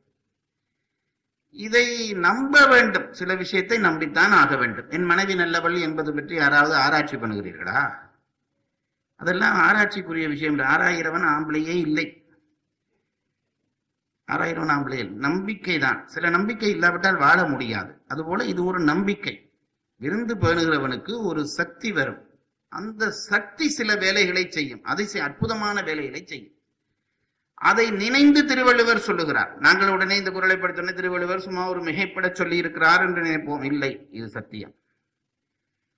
இதை 1.51 2.13
நம்ப 2.13 2.67
வேண்டும். 2.67 3.13
சில 3.13 3.35
விஷயத்தை 3.35 3.79
நம்பித்தான் 3.79 4.31
ஆக 4.31 4.57
வேண்டும். 4.57 4.91
என் 4.91 5.05
மனைவி 5.05 5.35
நல்லவள் 5.35 5.81
என்பது 5.81 6.15
பற்றி 6.15 6.35
யாராவது 6.35 6.75
ஆராய்ச்சி 6.75 7.17
பண்ணுகிறீர்களா? 7.17 7.95
அதெல்லாம் 9.17 9.57
ஆராய்ச்சிக்குரிய 9.57 10.29
விஷயம் 10.29 10.59
இல்லை. 10.59 11.01
ஆம்பளையே 11.03 11.81
இல்லை. 11.81 12.25
ஆறாயிரவன் 14.33 14.71
ஆம்பளை 14.71 15.11
நம்பிக்கை 15.11 15.79
தான். 15.79 16.09
சில 16.09 16.29
நம்பிக்கை 16.29 16.71
இல்லாவிட்டால் 16.71 17.17
வாழ 17.17 17.45
முடியாது. 17.45 18.03
அதுபோல 18.09 18.45
இது 18.45 18.65
ஒரு 18.65 18.81
நம்பிக்கை. 18.81 19.53
விருந்து 19.99 20.37
பேணுகிறவனுக்கு 20.37 21.25
ஒரு 21.25 21.47
சக்தி 21.47 21.93
வரும். 21.93 22.30
அந்த 22.71 23.11
சக்தி 23.11 23.69
சில 23.69 23.97
வேலைகளை 23.97 24.50
செய்யும். 24.50 24.85
அதை 24.85 25.09
செய்- 25.12 25.19
அற்புதமான 25.19 25.83
வேலைகளை 25.83 26.25
செய்யும். 26.27 26.53
அதை 27.55 27.91
நினைந்து 27.91 28.45
திருவள்ளுவர் 28.45 28.99
சொல்லுகிறார். 28.99 29.59
நாங்கள் 29.59 29.89
உடனே 29.89 30.17
இந்த 30.17 30.31
குரலை 30.31 30.57
படித்தோடனே 30.57 30.93
திருவள்ளுவர் 30.93 31.41
சும்மா 31.41 31.69
ஒரு 31.69 31.83
மிகைப்பட 31.83 32.33
சொல்லி 32.33 32.57
இருக்கிறார் 32.57 33.00
என்று 33.00 33.23
நினைப்போம். 33.23 33.65
இல்லை 33.65 34.09
இது 34.11 34.29
சத்தியம். 34.29 34.75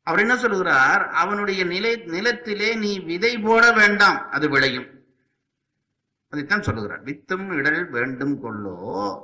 அவர் 0.03 0.21
என்ன 0.21 0.37
சொல்லுகிறார்? 0.37 1.09
அவனுடைய 1.09 1.65
நிலை 1.65 1.97
நிலத்திலே 1.97 2.75
நீ 2.75 2.99
விதை 2.99 3.39
போட 3.39 3.73
வேண்டாம் 3.73 4.31
அது 4.31 4.49
விளையும். 4.49 4.87
அதைத்தான் 6.29 6.63
சொல்லுகிறார். 6.63 7.05
வித்தும் 7.05 7.53
இடல் 7.53 7.91
வேண்டும் 7.91 8.45
கொள்ளோ. 8.45 9.19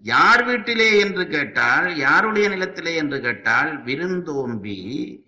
யார் 0.00 0.44
வீட்டிலே 0.44 0.98
என்று 0.98 1.28
கேட்டால் 1.28 1.96
யாருடைய 1.96 2.48
நிலத்திலே 2.48 2.94
என்று 2.94 3.20
கேட்டால் 3.20 3.82
விருந்தோம்பி 3.82 5.22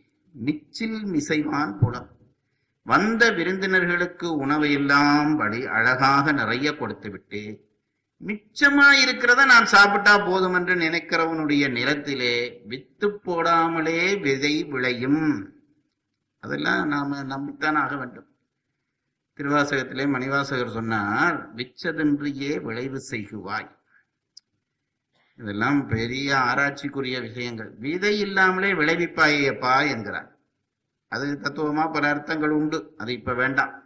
நிச்சில் 0.45 0.99
மிசைவான் 1.05 1.79
புலம். 1.79 2.11
வந்த 2.85 3.31
விருந்தினர்களுக்கு 3.31 4.47
உணவையெல்லாம் 4.47 5.39
படி 5.39 5.67
அழகாக 5.67 6.33
நிறைய 6.33 6.77
கொடுத்து 6.77 7.11
விட்டு 7.11 7.65
மிச்சமா 8.25 8.87
இருக்கிறத 9.05 9.45
நான் 9.47 9.65
சாப்பிட்டா 9.65 10.19
போதும் 10.19 10.55
என்று 10.55 10.75
நினைக்கிறவனுடைய 10.75 11.71
நிலத்திலே 11.71 12.61
வித்து 12.65 13.09
போடாமலே 13.09 14.21
விதை 14.21 14.65
விளையும். 14.65 15.55
அதெல்லாம் 16.39 16.89
நாம 16.89 17.23
நம்பித்தான் 17.23 17.75
ஆக 17.75 17.97
வேண்டும். 17.97 18.29
திருவாசகத்திலே 19.37 20.05
மணிவாசகர் 20.07 20.77
சொன்னார் 20.79 21.55
விச்சதென்றியே 21.55 22.63
விளைவு 22.63 23.03
செய்குவாய். 23.11 23.71
இதெல்லாம் 25.37 25.87
பெரிய 25.87 26.39
ஆராய்ச்சிக்குரிய 26.39 27.21
விஷயங்கள். 27.21 27.75
விதை 27.79 28.19
இல்லாமலே 28.19 28.73
விளைவிப்பாயப்பா 28.73 29.91
என்கிறார். 29.91 30.37
அது 31.09 31.39
தத்துவமா 31.43 31.93
பல 31.93 32.09
அர்த்தங்கள் 32.09 32.51
உண்டு. 32.51 32.95
அது 32.97 33.13
இப்ப 33.13 33.35
வேண்டாம். 33.35 33.85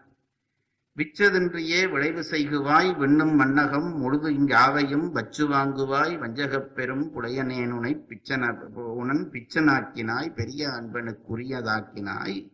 விச்சதின்றியே 0.97 1.91
விளைவு 1.91 2.21
செய்குவாய் 2.21 2.97
விண்ணும் 2.99 3.41
மன்னகம் 3.41 3.95
முழுது 3.95 4.31
இங்காவையும் 4.31 5.11
வச்சு 5.11 5.49
வாங்குவாய் 5.49 6.19
வஞ்சகப் 6.19 6.75
பெரும் 6.75 7.13
புலையனேனுனை 7.15 8.05
பிச்சன 8.09 8.63
உணன் 8.75 9.31
பிச்சனாக்கினாய் 9.31 10.35
பெரிய 10.35 10.69
அன்பனுக்குரியதாக்கினாய். 10.69 12.53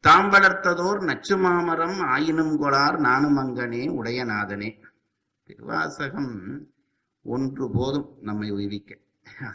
தாம் 0.00 0.30
வளர்த்ததோர் 0.30 1.00
நச்சு 1.00 1.36
மாமரம் 1.36 2.00
ஆயினும் 2.00 2.62
கொளார் 2.62 2.98
நானும் 2.98 3.38
அங்கனே 3.38 3.88
உடையநாதனே. 4.02 4.80
திருவாசகம் 5.42 6.68
ஒன்று 7.22 7.70
போதும் 7.70 8.18
நம்மை 8.20 8.50
உய்விக்க. 8.50 8.96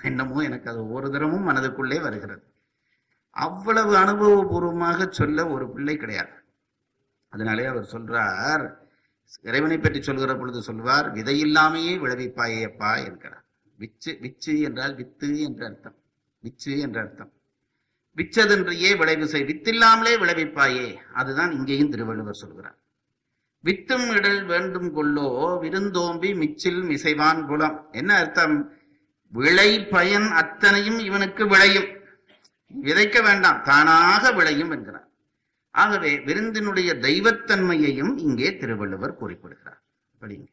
என்னமோ 0.03 0.41
எனக்கு 0.41 0.69
அது 0.69 0.79
ஒவ்வொரு 0.79 1.10
தரமும் 1.10 1.48
மனதுக்குள்ளே 1.50 2.01
வருகிறது. 2.01 2.53
அவ்வளவு 3.29 3.95
அனுபவபூர்வமாக 3.95 5.10
சொல்ல 5.10 5.48
ஒரு 5.48 5.69
பிள்ளை 5.69 5.98
கிடையாது. 5.98 6.29
அதனாலே 7.29 7.65
அவர் 7.65 7.89
சொல்றார் 7.91 8.74
இறைவனை 9.41 9.77
பற்றி 9.77 10.01
சொல்கிற 10.01 10.36
பொழுது 10.36 10.62
சொல்வார் 10.62 11.13
விதையில்லாமையே 11.13 11.93
விளைவிப்பாயே 11.98 12.63
அப்பா 12.63 12.95
என்கிறார். 12.95 13.45
விச்சு 13.79 14.05
விச்சு 14.05 14.62
என்றால் 14.62 14.95
வித்து 14.95 15.41
என்ற 15.41 15.65
அர்த்தம். 15.65 15.95
விச்சு 16.43 16.79
என்ற 16.79 17.01
அர்த்தம். 17.01 17.34
விச்சதென்றையே 18.15 18.98
விளைவு 18.98 19.27
செய் 19.27 19.43
வித்தில்லாமலே 19.43 20.13
விளைவிப்பாயே? 20.24 20.95
அதுதான் 21.13 21.51
இங்கேயும் 21.51 21.89
திருவள்ளுவர் 21.89 22.34
சொல்கிறார். 22.34 22.77
வித்தும் 23.65 24.07
இடல் 24.15 24.45
வேண்டும் 24.45 24.95
கொள்ளோ 24.95 25.60
விருந்தோம்பி 25.62 26.36
மிச்சில் 26.36 26.81
மிசைவான் 26.84 27.45
குலம் 27.45 27.88
என்ன 27.91 28.15
அர்த்தம்? 28.15 28.72
விளை 29.31 29.86
பயன் 29.86 30.31
அத்தனையும் 30.31 31.00
இவனுக்கு 31.00 31.48
விளையும். 31.48 31.88
விதைக்க 32.84 33.24
வேண்டாம் 33.24 33.62
தானாக 33.63 34.31
விளையும் 34.31 34.72
என்கிறார். 34.72 35.07
ஆகவே 35.72 36.19
விருந்தினுடைய 36.19 36.93
தெய்வத்தன்மையையும் 36.93 38.17
இங்கே 38.17 38.57
திருவள்ளுவர் 38.57 39.17
குறிப்பிடுகிறார். 39.17 39.81
அப்படிங்க. 40.13 40.48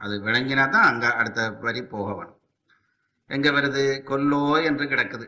அது 0.00 0.14
விளங்கினா 0.18 0.70
தான் 0.70 0.88
அங்க 0.90 1.14
அடுத்த 1.14 1.50
வரி 1.50 1.82
போக 1.82 2.14
வேணும் 2.14 2.40
எங்க 3.26 3.50
வருது? 3.50 3.84
கொல்லோ 4.02 4.64
என்று 4.64 4.84
கிடக்குது. 4.84 5.26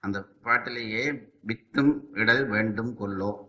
அந்த 0.00 0.18
பாட்டிலேயே 0.42 1.04
வித்தும் 1.46 1.92
இடல் 2.12 2.46
வேண்டும் 2.46 2.96
கொல்லோ 3.00 3.47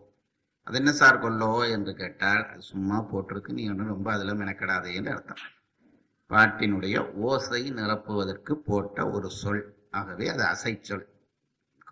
அது 0.70 0.78
என்ன 0.78 0.92
சார் 0.92 1.18
கொல்லோ? 1.18 1.70
என்று 1.70 1.94
கேட்டால் 1.94 2.46
அது 2.46 2.60
சும்மா 2.60 3.06
போட்டிருக்கு 3.12 3.52
நீ 3.52 3.68
ஒன்றும் 3.68 3.86
ரொம்ப 3.86 4.12
அதில் 4.12 4.34
மெனக்கடாதே 4.34 4.94
என்று 4.94 5.10
அர்த்தம். 5.10 5.36
பாட்டினுடைய 6.30 7.12
ஓசை 7.12 7.72
நிரப்புவதற்கு 7.72 8.52
போட்ட 8.52 9.10
ஒரு 9.10 9.30
சொல். 9.30 9.76
ஆகவே 9.90 10.28
அது 10.28 10.42
அசைச்சொல் 10.44 11.06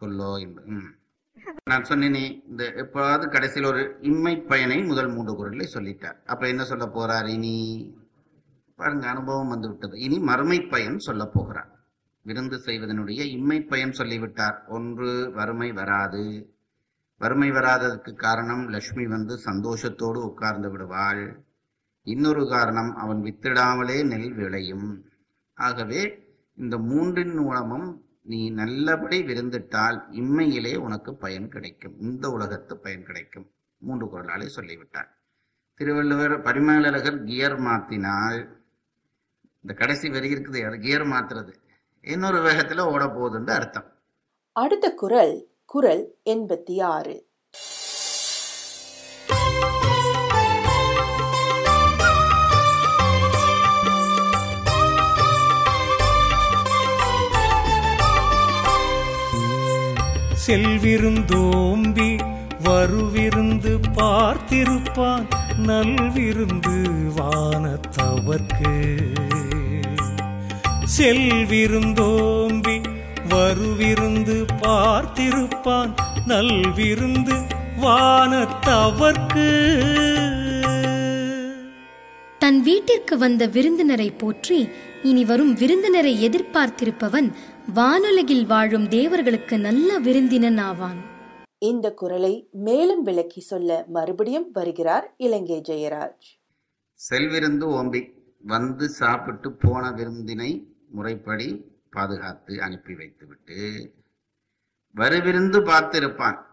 கொல்லோ 0.01 0.41
என்பது 0.41 0.67
ம். 0.67 0.93
நான் 1.65 1.83
சொன்னேனே 1.83 2.43
இந்த 2.49 2.65
எப்பாவது 2.77 3.29
கடைசியில் 3.29 3.69
ஒரு 3.69 3.99
இம்மை 4.01 4.37
பயனை 4.41 4.83
முதல் 4.83 5.09
மூன்று 5.09 5.35
குரலை 5.35 5.69
சொல்லிட்டார். 5.75 6.17
அப்ப 6.27 6.49
என்ன 6.49 6.65
சொல்ல 6.65 6.87
போறார் 6.87 7.27
இனி? 7.27 7.97
பாருங்க 8.77 9.09
அனுபவம் 9.09 9.49
வந்து 9.49 9.69
விட்டது. 9.69 10.01
இனி 10.01 10.19
மறுமை 10.19 10.61
பயன் 10.61 10.99
சொல்ல 10.99 11.27
போகிறார். 11.27 11.71
விருந்து 12.23 12.57
செய்வதனுடைய 12.57 13.21
இம்மை 13.23 13.61
பயன் 13.63 13.93
சொல்லிவிட்டார். 13.93 14.65
ஒன்று 14.69 15.33
வறுமை 15.35 15.73
வராது 15.73 16.55
வறுமை 17.19 17.51
வராததற்கு 17.51 18.15
காரணம் 18.15 18.69
லக்ஷ்மி 18.69 19.07
வந்து 19.07 19.39
சந்தோஷத்தோடு 19.45 20.17
உட்கார்ந்து 20.17 20.71
விடுவாள். 20.71 21.45
இன்னொரு 22.03 22.49
காரணம் 22.49 22.97
அவன் 22.97 23.23
வித்திடாமலே 23.23 24.07
நெல் 24.07 24.35
விளையும். 24.35 25.11
ஆகவே 25.55 26.27
இந்த 26.55 26.79
மூன்றின் 26.79 27.35
மூலமும் 27.35 28.05
நீ 28.23 28.51
நல்லபடி 28.51 29.23
விருந்திட்டால் 29.23 30.03
இம்மையிலே 30.11 30.77
உனக்கு 30.77 31.15
பயன் 31.15 31.49
கிடைக்கும். 31.49 32.01
இந்த 32.01 32.31
உலகத்து 32.31 32.77
பயன் 32.77 33.05
கிடைக்கும். 33.05 33.51
மூன்று 33.79 34.07
குரலாலே 34.07 34.47
சொல்லிவிட்டார் 34.47 35.11
திருவள்ளுவர் 35.75 36.43
பரிமேலழகர் 36.43 37.25
கியர் 37.25 37.61
மாத்தினால். 37.61 38.49
இந்த 39.61 39.75
கடைசி 39.75 40.11
வரி 40.11 40.35
இருக்குது 40.35 40.79
கியர் 40.79 41.07
மாத்துறது. 41.07 41.55
இன்னொரு 42.01 42.39
வேகத்துல 42.39 42.81
ஓட 42.81 43.05
போகுதுன்னு 43.05 43.51
அர்த்தம். 43.51 43.93
அடுத்த 44.53 44.95
குரல் 44.95 45.48
குரல் 45.71 46.15
எண்பத்தி 46.25 46.83
ஆறு. 46.83 47.27
செல்விருந்தோம்பி 60.47 62.11
வருவிருந்து 62.65 63.79
பார்த்திருப்பான் 63.97 65.27
நல்விருந்து 65.67 66.79
வானத்தவர்க்கு. 67.17 68.75
செல்விருந்தோம்பி 70.99 72.88
வருவிருந்து 73.31 74.37
பார்த்திருப்பான் 74.63 75.93
நல்விருந்து 76.27 77.37
வானத்தவர்க்கு. 77.83 79.47
தன் 82.39 82.61
வீட்டிற்கு 82.63 83.19
வந்த 83.19 83.47
விருந்தினரை 83.47 84.11
போற்றி 84.11 84.69
இனி 85.03 85.25
வரும் 85.25 85.55
விருந்தினரை 85.55 86.29
எதிர்பார்த்திருப்பவன் 86.29 87.29
வானுலகில் 87.75 88.47
வாழும் 88.47 88.89
தேவர்களுக்கு 88.89 89.59
நல்ல 89.59 89.99
விருந்தினன் 89.99 90.59
ஆவான். 90.59 91.01
இந்த 91.59 91.93
குரலை 91.93 92.49
மேலும் 92.53 93.03
விளக்கி 93.03 93.41
சொல்ல 93.41 93.85
மறுபடியும் 93.89 94.51
வருகிறார் 94.53 95.15
இலங்கை 95.17 95.61
ஜெயராஜ். 95.69 96.27
செல்விருந்து 97.01 97.67
ஓம்பி 97.79 98.01
வந்து 98.45 98.89
சாப்பிட்டு 98.89 99.53
போன 99.53 99.91
விருந்தினை 99.91 100.51
முறைப்படி 100.91 101.49
பாதுகாத்து 101.91 102.63
அனுப்பி 102.63 102.95
வைத்துவிட்டு 102.95 103.93
வருவிருந்து 104.97 105.61
பார்த்திருப்பான். 105.61 106.47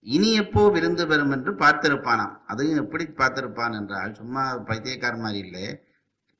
இனி 0.00 0.32
எப்போ 0.32 0.70
விருந்து 0.70 1.06
வரும் 1.06 1.30
என்று 1.30 1.52
பார்த்திருப்பானாம். 1.52 2.38
அதையும் 2.46 2.84
எப்படி 2.84 3.04
பார்த்திருப்பான் 3.04 3.74
என்றால் 3.74 4.14
சும்மா 4.14 4.56
பைத்தியக்கார 4.56 5.16
மாதிரி 5.16 5.38
இல்லை. 5.38 5.84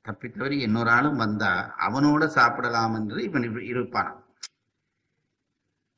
தப்பித்தவரி 0.05 0.51
இன்னொரு 0.51 0.89
ஆளும் 0.89 1.15
வந்தா 1.15 1.75
அவனோட 1.79 2.25
சாப்பிடலாம் 2.25 2.93
என்று 2.93 3.23
இவன் 3.23 3.41
இரு- 3.41 3.45
இருப்பானாம். 3.45 4.21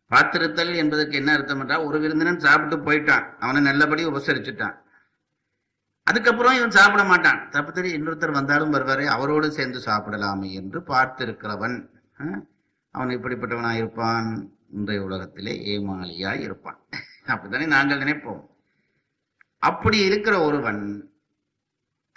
பார்த்திருத்தல் 0.09 0.75
என்பதற்கு 0.75 1.15
என்ன 1.15 1.33
அர்த்தம் 1.33 1.59
என்றால் 1.59 1.83
ஒரு 1.83 1.99
விருந்தினன் 1.99 2.39
சாப்பிட்டு 2.39 2.91
போயிட்டான். 2.91 3.35
அவனை 3.39 3.61
நல்லபடி 3.61 4.05
உபசரிச்சுட்டான். 4.05 4.83
அதுக்கப்புறம் 6.03 6.55
இவன் 6.55 6.71
சாப்பிட 6.71 7.03
மாட்டான். 7.03 7.49
தப்பு 7.49 7.71
தெரி 7.71 8.01
இன்னொருத்தர் 8.01 8.31
வந்தாலும் 8.31 8.73
வருவாரே 8.73 9.05
அவரோடு 9.05 9.51
சேர்ந்து 9.51 9.79
சாப்பிடலாமே 9.79 10.51
என்று 10.51 10.79
பார்த்திருக்கிறவன். 10.79 11.94
அவன் 12.91 13.07
இப்படிப்பட்டவனாக 13.07 13.75
இருப்பான். 13.75 14.51
இன்றைய 14.71 15.03
உலகத்திலே 15.03 15.77
ஏமாளியாய் 15.77 16.39
இருப்பான். 16.39 16.79
அப்படித்தானே 17.25 17.65
நாங்கள் 17.65 17.99
நினைப்போம். 17.99 18.45
அப்படி 19.57 19.97
இருக்கிற 19.97 20.41
ஒருவன் 20.41 21.11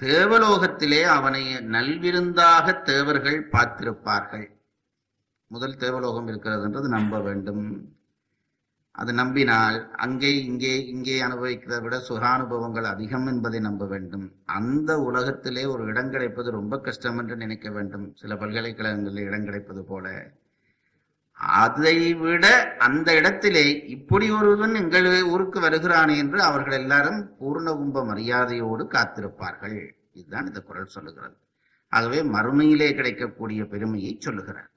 தேவலோகத்திலே 0.02 1.02
அவனை 1.02 1.56
நல்விருந்தாக 1.56 2.82
தேவர்கள் 2.82 3.48
பார்த்திருப்பார்கள். 3.48 4.56
முதல் 5.46 5.76
தேவலோகம் 5.76 6.28
இருக்கிறதுன்றது 6.28 6.88
நம்ப 6.88 7.20
வேண்டும். 7.20 7.97
அது 9.00 9.12
நம்பினால் 9.12 9.76
அங்கே 10.04 10.30
இங்கே 10.44 10.72
இங்கே 10.92 11.16
அனுபவிக்கிறதை 11.26 11.78
விட 11.82 11.96
சுகானுபவங்கள் 12.08 12.86
அதிகம் 12.92 13.26
என்பதை 13.26 13.58
நம்ப 13.66 13.86
வேண்டும். 13.86 14.24
அந்த 14.58 14.90
உலகத்திலே 15.08 15.64
ஒரு 15.64 15.82
இடம் 15.84 16.10
கிடைப்பது 16.10 16.48
ரொம்ப 16.50 16.74
கஷ்டம் 16.86 17.18
என்று 17.18 17.36
நினைக்க 17.36 17.70
வேண்டும். 17.70 18.06
சில 18.20 18.34
பல்கலைக்கழகங்களில் 18.36 19.26
இடம் 19.28 19.44
கிடைப்பது 19.44 19.82
போல. 19.84 20.06
அதை 21.60 21.98
விட 22.14 22.46
அந்த 22.78 23.08
இடத்திலே 23.14 23.66
இப்படி 23.96 24.30
ஒருவன் 24.30 24.74
எங்கள் 24.74 25.08
ஊருக்கு 25.32 25.60
வருகிறான் 25.60 26.12
என்று 26.22 26.38
அவர்கள் 26.42 26.78
எல்லாரும் 26.80 27.20
பூர்ண 27.40 27.76
கும்ப 27.76 28.04
மரியாதையோடு 28.04 28.86
காத்திருப்பார்கள். 28.96 29.78
இதுதான் 30.12 30.46
இந்த 30.46 30.60
குரல் 30.60 30.94
சொல்லுகிறது. 30.96 31.36
ஆகவே 31.92 32.20
மறுமையிலே 32.36 32.90
கிடைக்கக்கூடிய 32.94 33.60
பெருமையை 33.74 34.12
சொல்லுகிறார். 34.20 34.70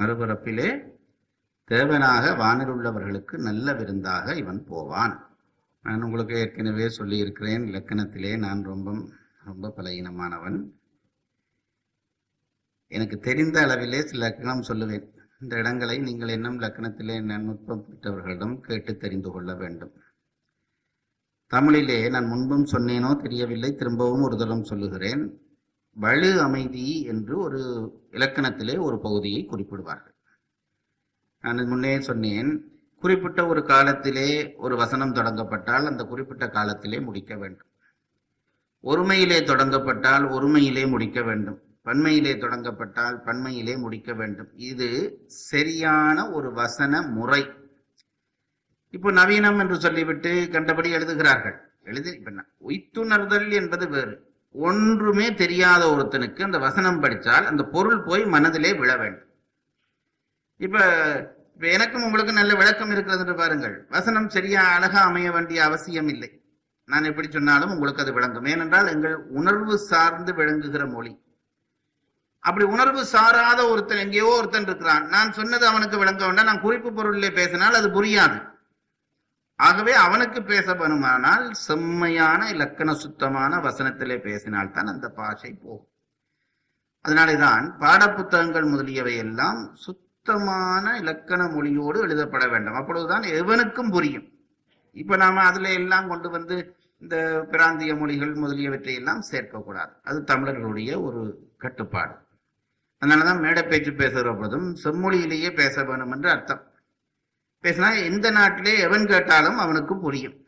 மறுபிறப்பிலே 0.00 0.68
தேவனாக 1.70 2.36
வானில் 2.36 2.72
உள்ளவர்களுக்கு 2.74 3.34
நல்ல 3.38 3.74
விருந்தாக 3.74 4.34
இவன் 4.36 4.64
போவான். 4.64 5.14
நான் 5.84 6.02
உங்களுக்கு 6.02 6.34
ஏற்கனவே 6.34 6.88
சொல்லியிருக்கிறேன் 6.88 7.64
இலக்கணத்திலே 7.70 8.32
நான் 8.38 8.62
ரொம்ப 8.62 8.94
ரொம்ப 9.44 9.72
பலகீனமானவன் 9.76 10.58
எனக்கு 12.88 13.18
தெரிந்த 13.18 13.56
அளவிலே 13.66 14.00
சில 14.00 14.20
இலக்கணம் 14.22 14.66
சொல்லுவேன். 14.68 15.06
இந்த 15.40 15.56
இடங்களை 15.56 15.98
நீங்கள் 15.98 16.28
இன்னும் 16.28 16.58
இலக்கணத்திலே 16.60 17.16
நுட்பம் 17.46 17.84
பெற்றவர்களிடம் 17.88 18.60
கேட்டு 18.60 18.96
தெரிந்து 18.96 19.30
கொள்ள 19.30 19.54
வேண்டும். 19.54 19.92
தமிழிலே 21.46 22.08
நான் 22.08 22.26
முன்பும் 22.26 22.66
சொன்னேனோ 22.72 23.10
தெரியவில்லை 23.22 23.70
திரும்பவும் 23.74 24.22
ஒரு 24.22 24.36
தரம் 24.36 24.68
சொல்லுகிறேன். 24.72 25.22
வலு 25.96 26.30
அமைதி 26.40 27.02
என்று 27.12 27.38
ஒரு 27.38 27.60
இலக்கணத்திலே 28.10 28.76
ஒரு 28.80 28.98
பகுதியை 28.98 29.40
குறிப்பிடுவார்கள். 29.50 30.11
நான் 31.42 31.66
முன்னே 31.66 32.00
சொன்னேன் 32.00 32.50
குறிப்பிட்ட 33.00 33.46
ஒரு 33.46 33.64
காலத்திலே 33.64 34.54
ஒரு 34.56 34.76
வசனம் 34.76 35.14
தொடங்கப்பட்டால் 35.14 35.86
அந்த 35.86 36.04
குறிப்பிட்ட 36.04 36.48
காலத்திலே 36.48 37.00
முடிக்க 37.00 37.36
வேண்டும். 37.36 37.70
ஒருமையிலே 38.82 39.38
தொடங்கப்பட்டால் 39.48 40.24
ஒருமையிலே 40.28 40.88
முடிக்க 40.88 41.22
வேண்டும். 41.22 41.58
பன்மையிலே 41.82 42.34
தொடங்கப்பட்டால் 42.34 43.16
பன்மையிலே 43.22 43.76
முடிக்க 43.76 44.12
வேண்டும். 44.12 44.50
இது 44.54 44.88
சரியான 45.26 46.30
ஒரு 46.30 46.52
வசன 46.52 47.02
முறை. 47.02 47.42
இப்போ 48.90 49.12
நவீனம் 49.12 49.58
என்று 49.58 49.80
சொல்லிவிட்டு 49.80 50.48
கண்டபடி 50.52 50.90
எழுதுகிறார்கள். 50.90 51.56
எழுதி 51.84 52.22
உய்த்துணர்தல் 52.58 53.52
என்பது 53.52 53.88
வேறு. 53.88 54.14
ஒன்றுமே 54.52 55.34
தெரியாத 55.34 55.82
ஒருத்தனுக்கு 55.94 56.42
அந்த 56.42 56.58
வசனம் 56.58 57.00
படித்தால் 57.00 57.46
அந்த 57.46 57.62
பொருள் 57.62 58.02
போய் 58.02 58.24
மனதிலே 58.24 58.72
விழ 58.74 58.96
வேண்டும். 58.96 59.28
இப்ப 60.64 60.76
இப்ப 61.54 61.66
எனக்கும் 61.76 62.04
உங்களுக்கு 62.06 62.32
நல்ல 62.32 62.52
விளக்கம் 62.54 62.90
இருக்கிறது 62.90 63.22
என்று 63.24 63.34
பாருங்கள். 63.40 63.74
வசனம் 63.88 64.28
சரியா 64.28 64.62
அழகா 64.76 65.00
அமைய 65.08 65.28
வேண்டிய 65.32 65.58
அவசியம் 65.64 66.08
இல்லை. 66.08 66.30
நான் 66.88 67.08
எப்படி 67.10 67.28
சொன்னாலும் 67.30 67.72
உங்களுக்கு 67.74 68.02
அது 68.02 68.12
விளங்கும். 68.12 68.48
ஏனென்றால் 68.52 68.88
எங்கள் 68.94 69.16
உணர்வு 69.40 69.74
சார்ந்து 69.90 70.32
விளங்குகிற 70.34 70.84
மொழி. 70.86 71.12
அப்படி 72.44 72.64
உணர்வு 72.74 73.02
சாராத 73.04 73.60
ஒருத்தன் 73.68 74.02
எங்கேயோ 74.04 74.28
ஒருத்தன் 74.38 74.66
இருக்கிறான். 74.68 75.04
நான் 75.08 75.36
சொன்னது 75.38 75.64
அவனுக்கு 75.66 75.98
விளங்க 75.98 76.22
வேண்டாம். 76.26 76.48
நான் 76.50 76.64
குறிப்பு 76.66 76.90
பொருளிலே 76.90 77.30
பேசினால் 77.40 77.78
அது 77.80 77.88
புரியாது. 77.88 78.38
ஆகவே 79.58 79.92
அவனுக்கு 80.06 80.40
பேச 80.42 80.74
வேணுமானால் 80.74 81.44
செம்மையான 81.66 82.48
இலக்கண 82.50 82.90
சுத்தமான 82.94 83.58
வசனத்திலே 83.68 84.16
பேசினால்தான் 84.28 84.92
அந்த 84.94 85.08
பாஷை 85.18 85.52
போகும். 85.52 85.88
அதனாலேதான் 87.04 87.64
பாடப்புத்தகங்கள் 87.78 88.70
முதலியவை 88.70 89.14
எல்லாம் 89.16 89.60
சுத்தமான 90.24 90.98
இலக்கண 90.98 91.48
மொழியோடு 91.48 92.00
எழுதப்பட 92.00 92.46
வேண்டும். 92.46 92.74
அப்பொழுதுதான் 92.74 93.22
எவனுக்கும் 93.22 93.90
புரியும். 93.90 94.28
இப்ப 94.92 95.16
நாம 95.16 95.40
அதுல 95.40 95.72
எல்லாம் 95.72 96.08
கொண்டு 96.08 96.30
வந்து 96.30 96.76
இந்த 96.98 97.46
பிராந்திய 97.50 97.94
மொழிகள் 97.94 98.34
முதலியவற்றை 98.34 98.94
எல்லாம் 98.94 99.22
சேர்க்கக்கூடாது. 99.30 99.90
அது 100.02 100.24
தமிழர்களுடைய 100.24 101.00
ஒரு 101.00 101.50
கட்டுப்பாடு. 101.58 102.14
அதனாலதான் 103.00 103.40
மேடை 103.40 103.62
பேச்சு 103.62 103.92
பேசுகிற 103.92 104.34
பொழுதும் 104.34 104.76
செம்மொழியிலேயே 104.84 105.54
பேச 105.54 105.84
வேணும் 105.84 106.12
என்று 106.12 106.30
அர்த்தம். 106.30 106.70
பேசினா 107.62 108.04
எந்த 108.04 108.30
நாட்டிலே 108.30 108.78
எவன் 108.78 109.06
கேட்டாலும் 109.06 109.58
அவனுக்கு 109.58 109.98
புரியும். 109.98 110.46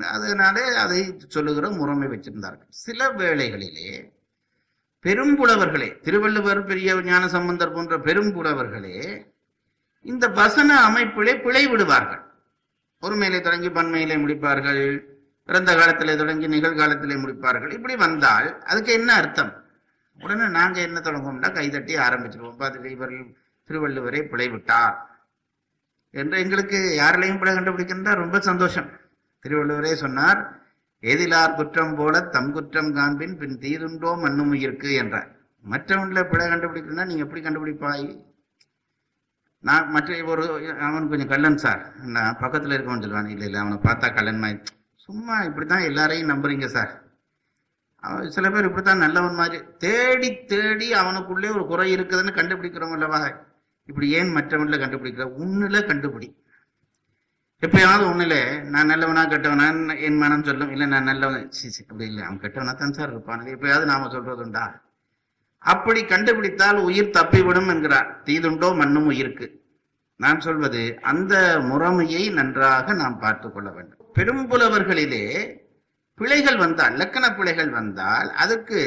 அதனாலே 0.00 0.74
அதை 0.74 1.18
சொல்லுகிற 1.28 1.70
முறைமை 1.70 2.08
வச்சிருந்தார்கள். 2.08 2.66
சில 2.68 3.12
வேளைகளிலே 3.12 4.14
பெரும்புலவர்களே 5.06 5.88
திருவள்ளுவர் 6.00 6.60
பெரிய 6.64 6.94
ஞான 7.02 7.28
சம்பந்தர் 7.28 7.72
போன்ற 7.72 7.96
பெரும்புலவர்களே 7.96 9.26
இந்த 10.00 10.28
வசன 10.28 10.70
அமைப்பிலே 10.88 11.42
பிழை 11.42 11.66
விடுவார்கள். 11.66 12.22
ஒருமையிலே 13.02 13.40
தொடங்கி 13.40 13.70
பன்மையிலே 13.70 14.16
முடிப்பார்கள் 14.16 14.82
பிறந்த 15.48 15.70
காலத்திலே 15.76 16.16
தொடங்கி 16.16 16.46
நிகழ்காலத்திலே 16.48 17.16
முடிப்பார்கள். 17.22 17.72
இப்படி 17.72 17.96
வந்தால் 17.96 18.62
அதுக்கு 18.62 18.92
என்ன 18.92 19.14
அர்த்தம்? 19.14 19.52
உடனே 20.18 20.46
நாங்கள் 20.48 20.82
என்ன 20.82 20.98
தொடங்குவோம்னா 21.00 21.52
கைதட்டி 21.52 21.94
ஆரம்பிச்சிருவோம். 21.96 22.58
பார்த்துட்டு 22.60 22.84
இவர்கள் 22.84 23.26
திருவள்ளுவரை 23.68 24.22
பிழைவிட்டார் 24.32 24.96
என்று 26.10 26.36
எங்களுக்கு 26.38 26.78
யாரிலையும் 27.02 27.38
பிழை 27.38 27.54
கண்டுபிடிக்கின்றா 27.54 28.14
ரொம்ப 28.14 28.40
சந்தோஷம். 28.40 28.88
திருவள்ளுவரே 29.44 29.92
சொன்னார் 29.94 30.40
எதிலார் 31.02 31.54
குற்றம் 31.54 31.94
போல 31.94 32.20
தம் 32.20 32.52
குற்றம் 32.52 32.94
காண்பின் 32.94 33.38
பின் 33.38 33.58
தீதுண்டோ 33.58 34.20
மண்ணும் 34.20 34.52
உயிர்க்கு 34.52 34.94
என்றார். 34.94 35.36
மற்றவன்ல 35.70 36.28
பிழை 36.28 36.46
கண்டுபிடிக்கணும்னா 36.46 37.06
நீங்க 37.06 37.22
எப்படி 37.22 37.40
கண்டுபிடிப்பாய்? 37.40 38.24
நான் 39.60 39.90
மற்ற 39.90 40.24
ஒரு 40.24 40.74
அவன் 40.80 41.08
கொஞ்சம் 41.08 41.28
கள்ளன் 41.28 41.56
சார். 41.56 41.94
நான் 41.96 42.38
பக்கத்தில் 42.40 42.70
இருக்கவன் 42.70 43.02
சொல்லுவான் 43.02 43.28
இல்லை 43.28 43.46
இல்லை 43.46 43.60
அவனை 43.60 43.78
பார்த்தா 43.78 44.14
கள்ளன் 44.14 44.38
மாதிரி. 44.38 44.58
சும்மா 44.94 45.40
இப்படித்தான் 45.40 45.80
எல்லாரையும் 45.80 46.28
நம்புறீங்க 46.28 46.66
சார். 46.66 47.02
அவன் 47.96 48.30
சில 48.30 48.50
பேர் 48.50 48.64
இப்படித்தான் 48.64 48.98
நல்லவன் 48.98 49.34
மாதிரி. 49.34 49.64
தேடி 49.78 50.44
தேடி 50.44 50.92
அவனுக்குள்ளே 50.92 51.48
ஒரு 51.48 51.66
குறை 51.66 51.96
இருக்குதுன்னு 51.96 52.36
கண்டுபிடிக்கிறோம் 52.36 52.92
அல்லவா 52.92 53.30
இப்படி 53.86 54.10
ஏன் 54.10 54.34
மற்றவன்ல 54.34 54.76
கண்டுபிடிக்கிற? 54.78 55.26
உன்னில 55.38 55.80
கண்டுபிடி. 55.86 56.45
எப்பயாவது 57.60 58.04
ஒண்ணுல 58.06 58.62
நான் 58.62 58.86
நல்லவனா 58.86 59.26
கெட்டவனா 59.26 60.00
என் 60.00 60.16
மனம் 60.16 60.42
சொல்லும். 60.42 60.70
இல்லை 60.70 60.86
நான் 60.86 61.04
நல்லவன். 61.04 61.50
அப்படி 61.88 62.06
இல்லை. 62.06 62.24
அவன் 62.24 62.40
கெட்டவனா 62.40 62.74
தான் 62.74 62.92
சார் 62.92 63.08
இருப்பான். 63.08 63.40
எப்பயாவது 63.40 63.84
நாம 63.84 64.06
சொல்றதுண்டா 64.06 64.80
அப்படி 65.58 66.04
கண்டுபிடித்தால் 66.04 66.76
உயிர் 66.76 67.10
தப்பிவிடும் 67.10 67.68
என்கிறார். 67.68 68.22
தீதுண்டோ 68.24 68.76
மண்ணும் 68.76 69.06
உயிருக்கு. 69.06 69.64
நான் 70.16 70.40
சொல்வது 70.40 70.98
அந்த 71.02 71.56
முறைமையை 71.58 72.32
நன்றாக 72.32 72.92
நாம் 72.92 73.18
பார்த்து 73.18 73.52
கொள்ள 73.52 73.70
வேண்டும். 73.70 74.06
பெரும்புலவர்களிலே 74.14 75.56
பிழைகள் 76.14 76.56
வந்தால் 76.56 76.92
இலக்கண 76.92 77.34
பிழைகள் 77.34 77.70
வந்தால் 77.70 78.30
அதற்கு 78.30 78.80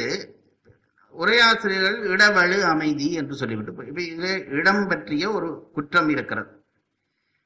உரையாசிரியர்கள் 1.18 1.98
இடவழு 2.14 2.60
அமைதி 2.60 3.12
என்று 3.12 3.34
சொல்லிவிட்டு 3.34 3.86
இப்ப 3.86 4.38
இடம் 4.44 4.88
பற்றிய 4.88 5.30
ஒரு 5.30 5.70
குற்றம் 5.72 6.08
இருக்கிறது. 6.08 6.59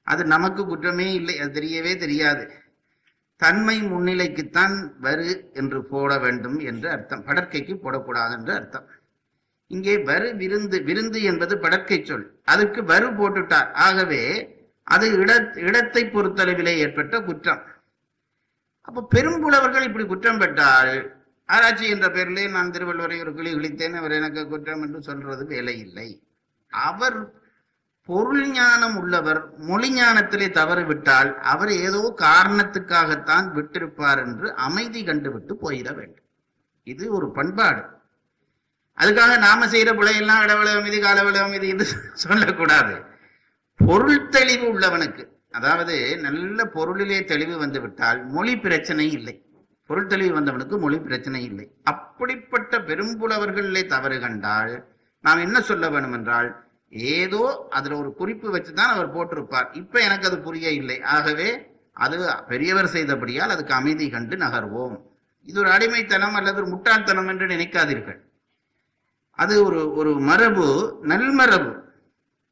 அது 0.07 0.23
நமக்கு 0.35 0.63
குற்றமே 0.67 1.09
இல்லை 1.19 1.35
அது 1.39 1.53
தெரியவே 1.61 1.93
தெரியாது. 2.05 2.45
தன்மை 3.41 3.77
முன்னிலைக்குத்தான் 3.83 4.75
வரு 5.07 5.31
என்று 5.61 5.79
போட 5.93 6.11
வேண்டும் 6.19 6.59
என்று 6.71 6.89
அர்த்தம். 6.91 7.25
படற்கைக்கு 7.29 7.75
போடக்கூடாது 7.85 8.33
என்று 8.39 8.53
அர்த்தம். 8.55 8.87
இங்கே 9.71 9.95
வரு 10.11 10.29
விருந்து 10.41 10.77
விருந்து 10.89 11.21
என்பது 11.31 11.55
படற்கை 11.59 11.99
சொல். 12.03 12.27
அதுக்கு 12.53 12.81
வரு 12.93 13.09
போட்டுட்டார். 13.21 13.71
ஆகவே 13.87 14.23
அது 14.87 15.07
இட 15.23 15.33
இடத்தை 15.69 16.03
பொறுத்தளவிலே 16.15 16.75
ஏற்பட்ட 16.85 17.21
குற்றம். 17.29 17.63
அப்ப 18.89 19.05
பெரும்புலவர்கள் 19.15 19.87
இப்படி 19.89 20.05
குற்றம் 20.07 20.41
பெற்றால் 20.43 20.95
ஆராய்ச்சி 21.49 21.87
என்ற 21.95 22.07
பெயரிலே 22.11 22.45
நான் 22.57 22.73
திருவள்ளுவரை 22.75 23.17
ஒரு 23.23 23.33
கிளி 23.39 23.51
கிழித்தேன் 23.55 23.97
அவர் 24.01 24.17
எனக்கு 24.19 24.43
குற்றம் 24.49 24.83
என்று 24.83 25.01
சொல்றது 25.09 25.43
வேலை 25.47 25.75
இல்லை 25.87 26.09
அவர் 26.71 27.17
பொருள் 28.09 28.51
ஞானம் 28.51 28.97
உள்ளவர் 28.97 29.57
மொழி 29.57 29.89
ஞானத்திலே 29.95 30.51
தவறு 30.51 30.85
விட்டால் 30.85 31.39
அவர் 31.39 31.71
ஏதோ 31.71 32.15
காரணத்துக்காகத்தான் 32.19 33.47
விட்டிருப்பார் 33.57 34.21
என்று 34.25 34.55
அமைதி 34.55 35.05
கண்டுவிட்டு 35.05 35.55
போயிட 35.55 35.93
வேண்டும். 35.93 36.25
இது 36.83 37.13
ஒரு 37.13 37.31
பண்பாடு. 37.31 37.83
அதுக்காக 38.99 39.39
நாம 39.39 39.67
செய்யற 39.67 39.93
பிழையெல்லாம் 40.01 40.43
இடவள 40.47 40.77
அமைதி 40.81 40.99
காலவள 41.01 41.37
அமைதி 41.37 41.69
இது 41.69 41.85
சொல்லக்கூடாது. 42.13 43.05
பொருள் 43.77 44.29
தெளிவு 44.29 44.67
உள்ளவனுக்கு 44.73 45.25
அதாவது 45.51 46.19
நல்ல 46.21 46.65
பொருளிலே 46.65 47.25
தெளிவு 47.25 47.59
வந்துவிட்டால் 47.59 48.27
மொழி 48.27 48.59
பிரச்சனை 48.59 49.13
இல்லை. 49.13 49.35
பொருள் 49.87 50.07
தெளிவு 50.07 50.41
வந்தவனுக்கு 50.41 50.79
மொழி 50.79 50.99
பிரச்சனை 50.99 51.45
இல்லை. 51.45 51.67
அப்படிப்பட்ட 51.83 52.79
பெரும்புலவர்களிலே 52.79 53.87
தவறு 53.87 54.21
கண்டால் 54.21 54.89
நாம் 55.21 55.39
என்ன 55.39 55.61
சொல்ல 55.61 55.91
வேணும் 55.91 56.13
என்றால் 56.13 56.49
ஏதோ 57.15 57.43
அதுல 57.77 57.97
ஒரு 58.03 58.11
குறிப்பு 58.21 58.49
வச்சுதான் 58.57 58.93
அவர் 58.95 59.15
போட்டிருப்பார். 59.15 59.69
இப்ப 59.81 60.01
எனக்கு 60.07 60.29
அது 60.29 60.39
புரிய 60.49 60.69
இல்லை 60.81 60.99
ஆகவே 61.17 61.49
அது 62.05 62.17
பெரியவர் 62.51 62.95
செய்தபடியால் 62.95 63.55
அதுக்கு 63.55 63.75
அமைதி 63.81 64.07
கண்டு 64.11 64.37
நகர்வோம். 64.45 64.97
இது 65.47 65.59
ஒரு 65.63 65.71
அடிமைத்தனம் 65.77 66.37
அல்லது 66.39 66.59
ஒரு 66.63 66.69
முட்டாள்தனம் 66.75 67.31
என்று 67.33 67.47
நினைக்காதீர்கள். 67.55 68.21
அது 69.39 69.55
ஒரு 69.67 69.81
ஒரு 70.01 70.13
மரபு 70.29 70.67
நல்மரபு. 71.13 71.73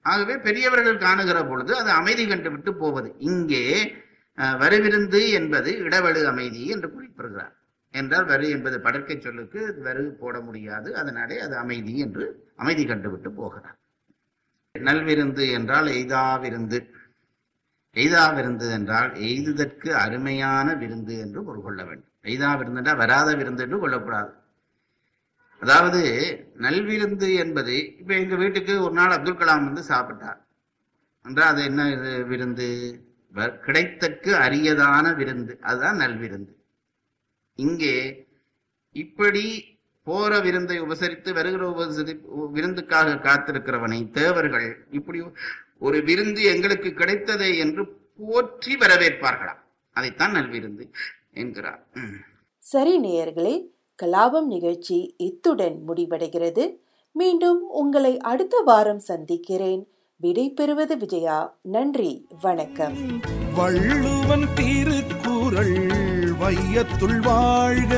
ஆகவே 0.04 0.34
பெரியவர்கள் 0.46 1.02
காணுகிற 1.04 1.38
பொழுது 1.50 1.72
அது 1.80 1.90
அமைதி 2.00 2.24
கண்டு 2.26 2.50
விட்டு 2.52 2.72
போவது. 2.74 3.08
இங்கே 3.30 3.64
வருவிருந்து 4.62 5.20
என்பது 5.38 5.70
இடவெளு 5.86 6.20
அமைதி 6.32 6.62
என்று 6.74 6.88
குறிப்பிடுகிறார். 6.94 7.54
என்றால் 7.94 8.26
வரு 8.32 8.46
என்பது 8.56 8.76
படற்கை 8.80 9.16
சொல்லுக்கு 9.18 9.60
வரு 9.86 10.04
போட 10.20 10.36
முடியாது. 10.40 10.88
அதனாலே 11.00 11.38
அது 11.46 11.54
அமைதி 11.56 11.94
என்று 12.06 12.26
அமைதி 12.56 12.84
கண்டுவிட்டு 12.86 13.30
போகிறார். 13.40 13.76
நல்விருந்து 14.78 15.52
என்றால் 15.52 15.86
எய்தா 15.86 16.40
விருந்து 16.40 16.90
எய்தா 17.96 18.34
விருந்து 18.34 18.70
என்றால் 18.70 19.12
எய்துதற்கு 19.12 19.88
அருமையான 19.88 20.74
விருந்து 20.74 21.18
என்று 21.18 21.44
பொருள் 21.44 21.62
கொள்ள 21.62 21.84
வேண்டும். 21.84 22.10
எய்தா 22.22 22.58
விருந்து 22.58 22.78
என்றால் 22.78 22.96
வராத 22.96 23.34
விருந்து 23.34 23.62
என்று 23.62 23.78
கொள்ளக்கூடாது. 23.78 24.32
அதாவது 25.62 26.00
நல்விருந்து 26.54 27.34
என்பது 27.34 27.98
இப்ப 27.98 28.14
எங்க 28.14 28.34
வீட்டுக்கு 28.34 28.82
ஒரு 28.82 28.92
நாள் 28.92 29.10
அப்துல் 29.10 29.36
கலாம் 29.36 29.64
வந்து 29.64 29.82
சாப்பிட்டார். 29.88 30.40
என்றால் 31.24 31.48
அது 31.48 31.64
என்ன 31.64 31.90
இது 31.92 32.24
விருந்து? 32.24 32.68
வ- 33.34 33.58
கிடைத்தற்கு 33.58 34.34
அரியதான 34.34 35.14
விருந்து. 35.16 35.58
அதுதான் 35.60 36.00
நல்விருந்து. 36.00 36.52
இங்கே 37.58 38.26
இப்படி 38.96 39.44
போற 40.04 40.40
விருந்தை 40.40 40.80
உபசரித்து 40.80 41.32
வருகிற 41.32 41.70
உபசரி 41.70 42.14
விருந்துக்காக 42.54 43.14
காத்திருக்கிறவனை 43.18 44.10
தேவர்கள் 44.10 44.86
இப்படி 44.90 45.22
ஒரு 45.78 46.02
விருந்து 46.02 46.42
எங்களுக்கு 46.42 46.88
கிடைத்ததே 46.88 47.58
என்று 47.58 48.00
போற்றி 48.18 48.74
வரவேற்பார்களாம். 48.74 49.60
அதைத்தான் 49.92 50.32
நல்விருந்து 50.32 50.84
என்கிறார். 51.34 51.86
சரி 52.58 53.00
நேயர்களே 53.00 53.54
கலாபம் 54.02 54.46
நிகழ்ச்சி 54.46 55.14
இத்துடன் 55.16 55.78
முடிவடைகிறது. 55.88 56.76
மீண்டும் 57.12 57.68
உங்களை 57.68 58.18
அடுத்த 58.18 58.60
வாரம் 58.60 58.98
சந்திக்கிறேன். 58.98 59.88
விடை 60.16 60.50
பெறுவது 60.50 60.96
விஜயா. 60.96 61.58
நன்றி 61.62 62.26
வணக்கம். 62.40 63.20
வள்ளுவன் 63.54 64.46
திருக்குறள் 64.54 65.76
வையத்துள் 66.42 67.20
வாழ்க. 67.20 67.94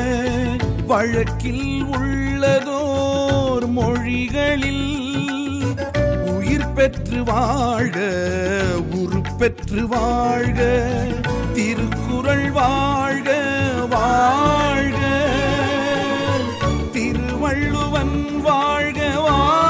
வழக்கில் 0.86 1.84
உள்ளதோர் 1.90 3.66
மொழிகளில் 3.68 4.88
உயிர் 6.26 6.72
பெற்று 6.72 7.20
வாழ்க 7.24 7.98
உருப்பெற்று 8.94 9.82
வாழ்க 9.88 10.60
திருக்குறள் 11.54 12.48
வாழ்க 12.50 13.30
வாழ்க 13.90 15.00
திருவள்ளுவன் 16.92 18.16
வாழ்க 18.42 19.00
வாழ்க. 19.20 19.63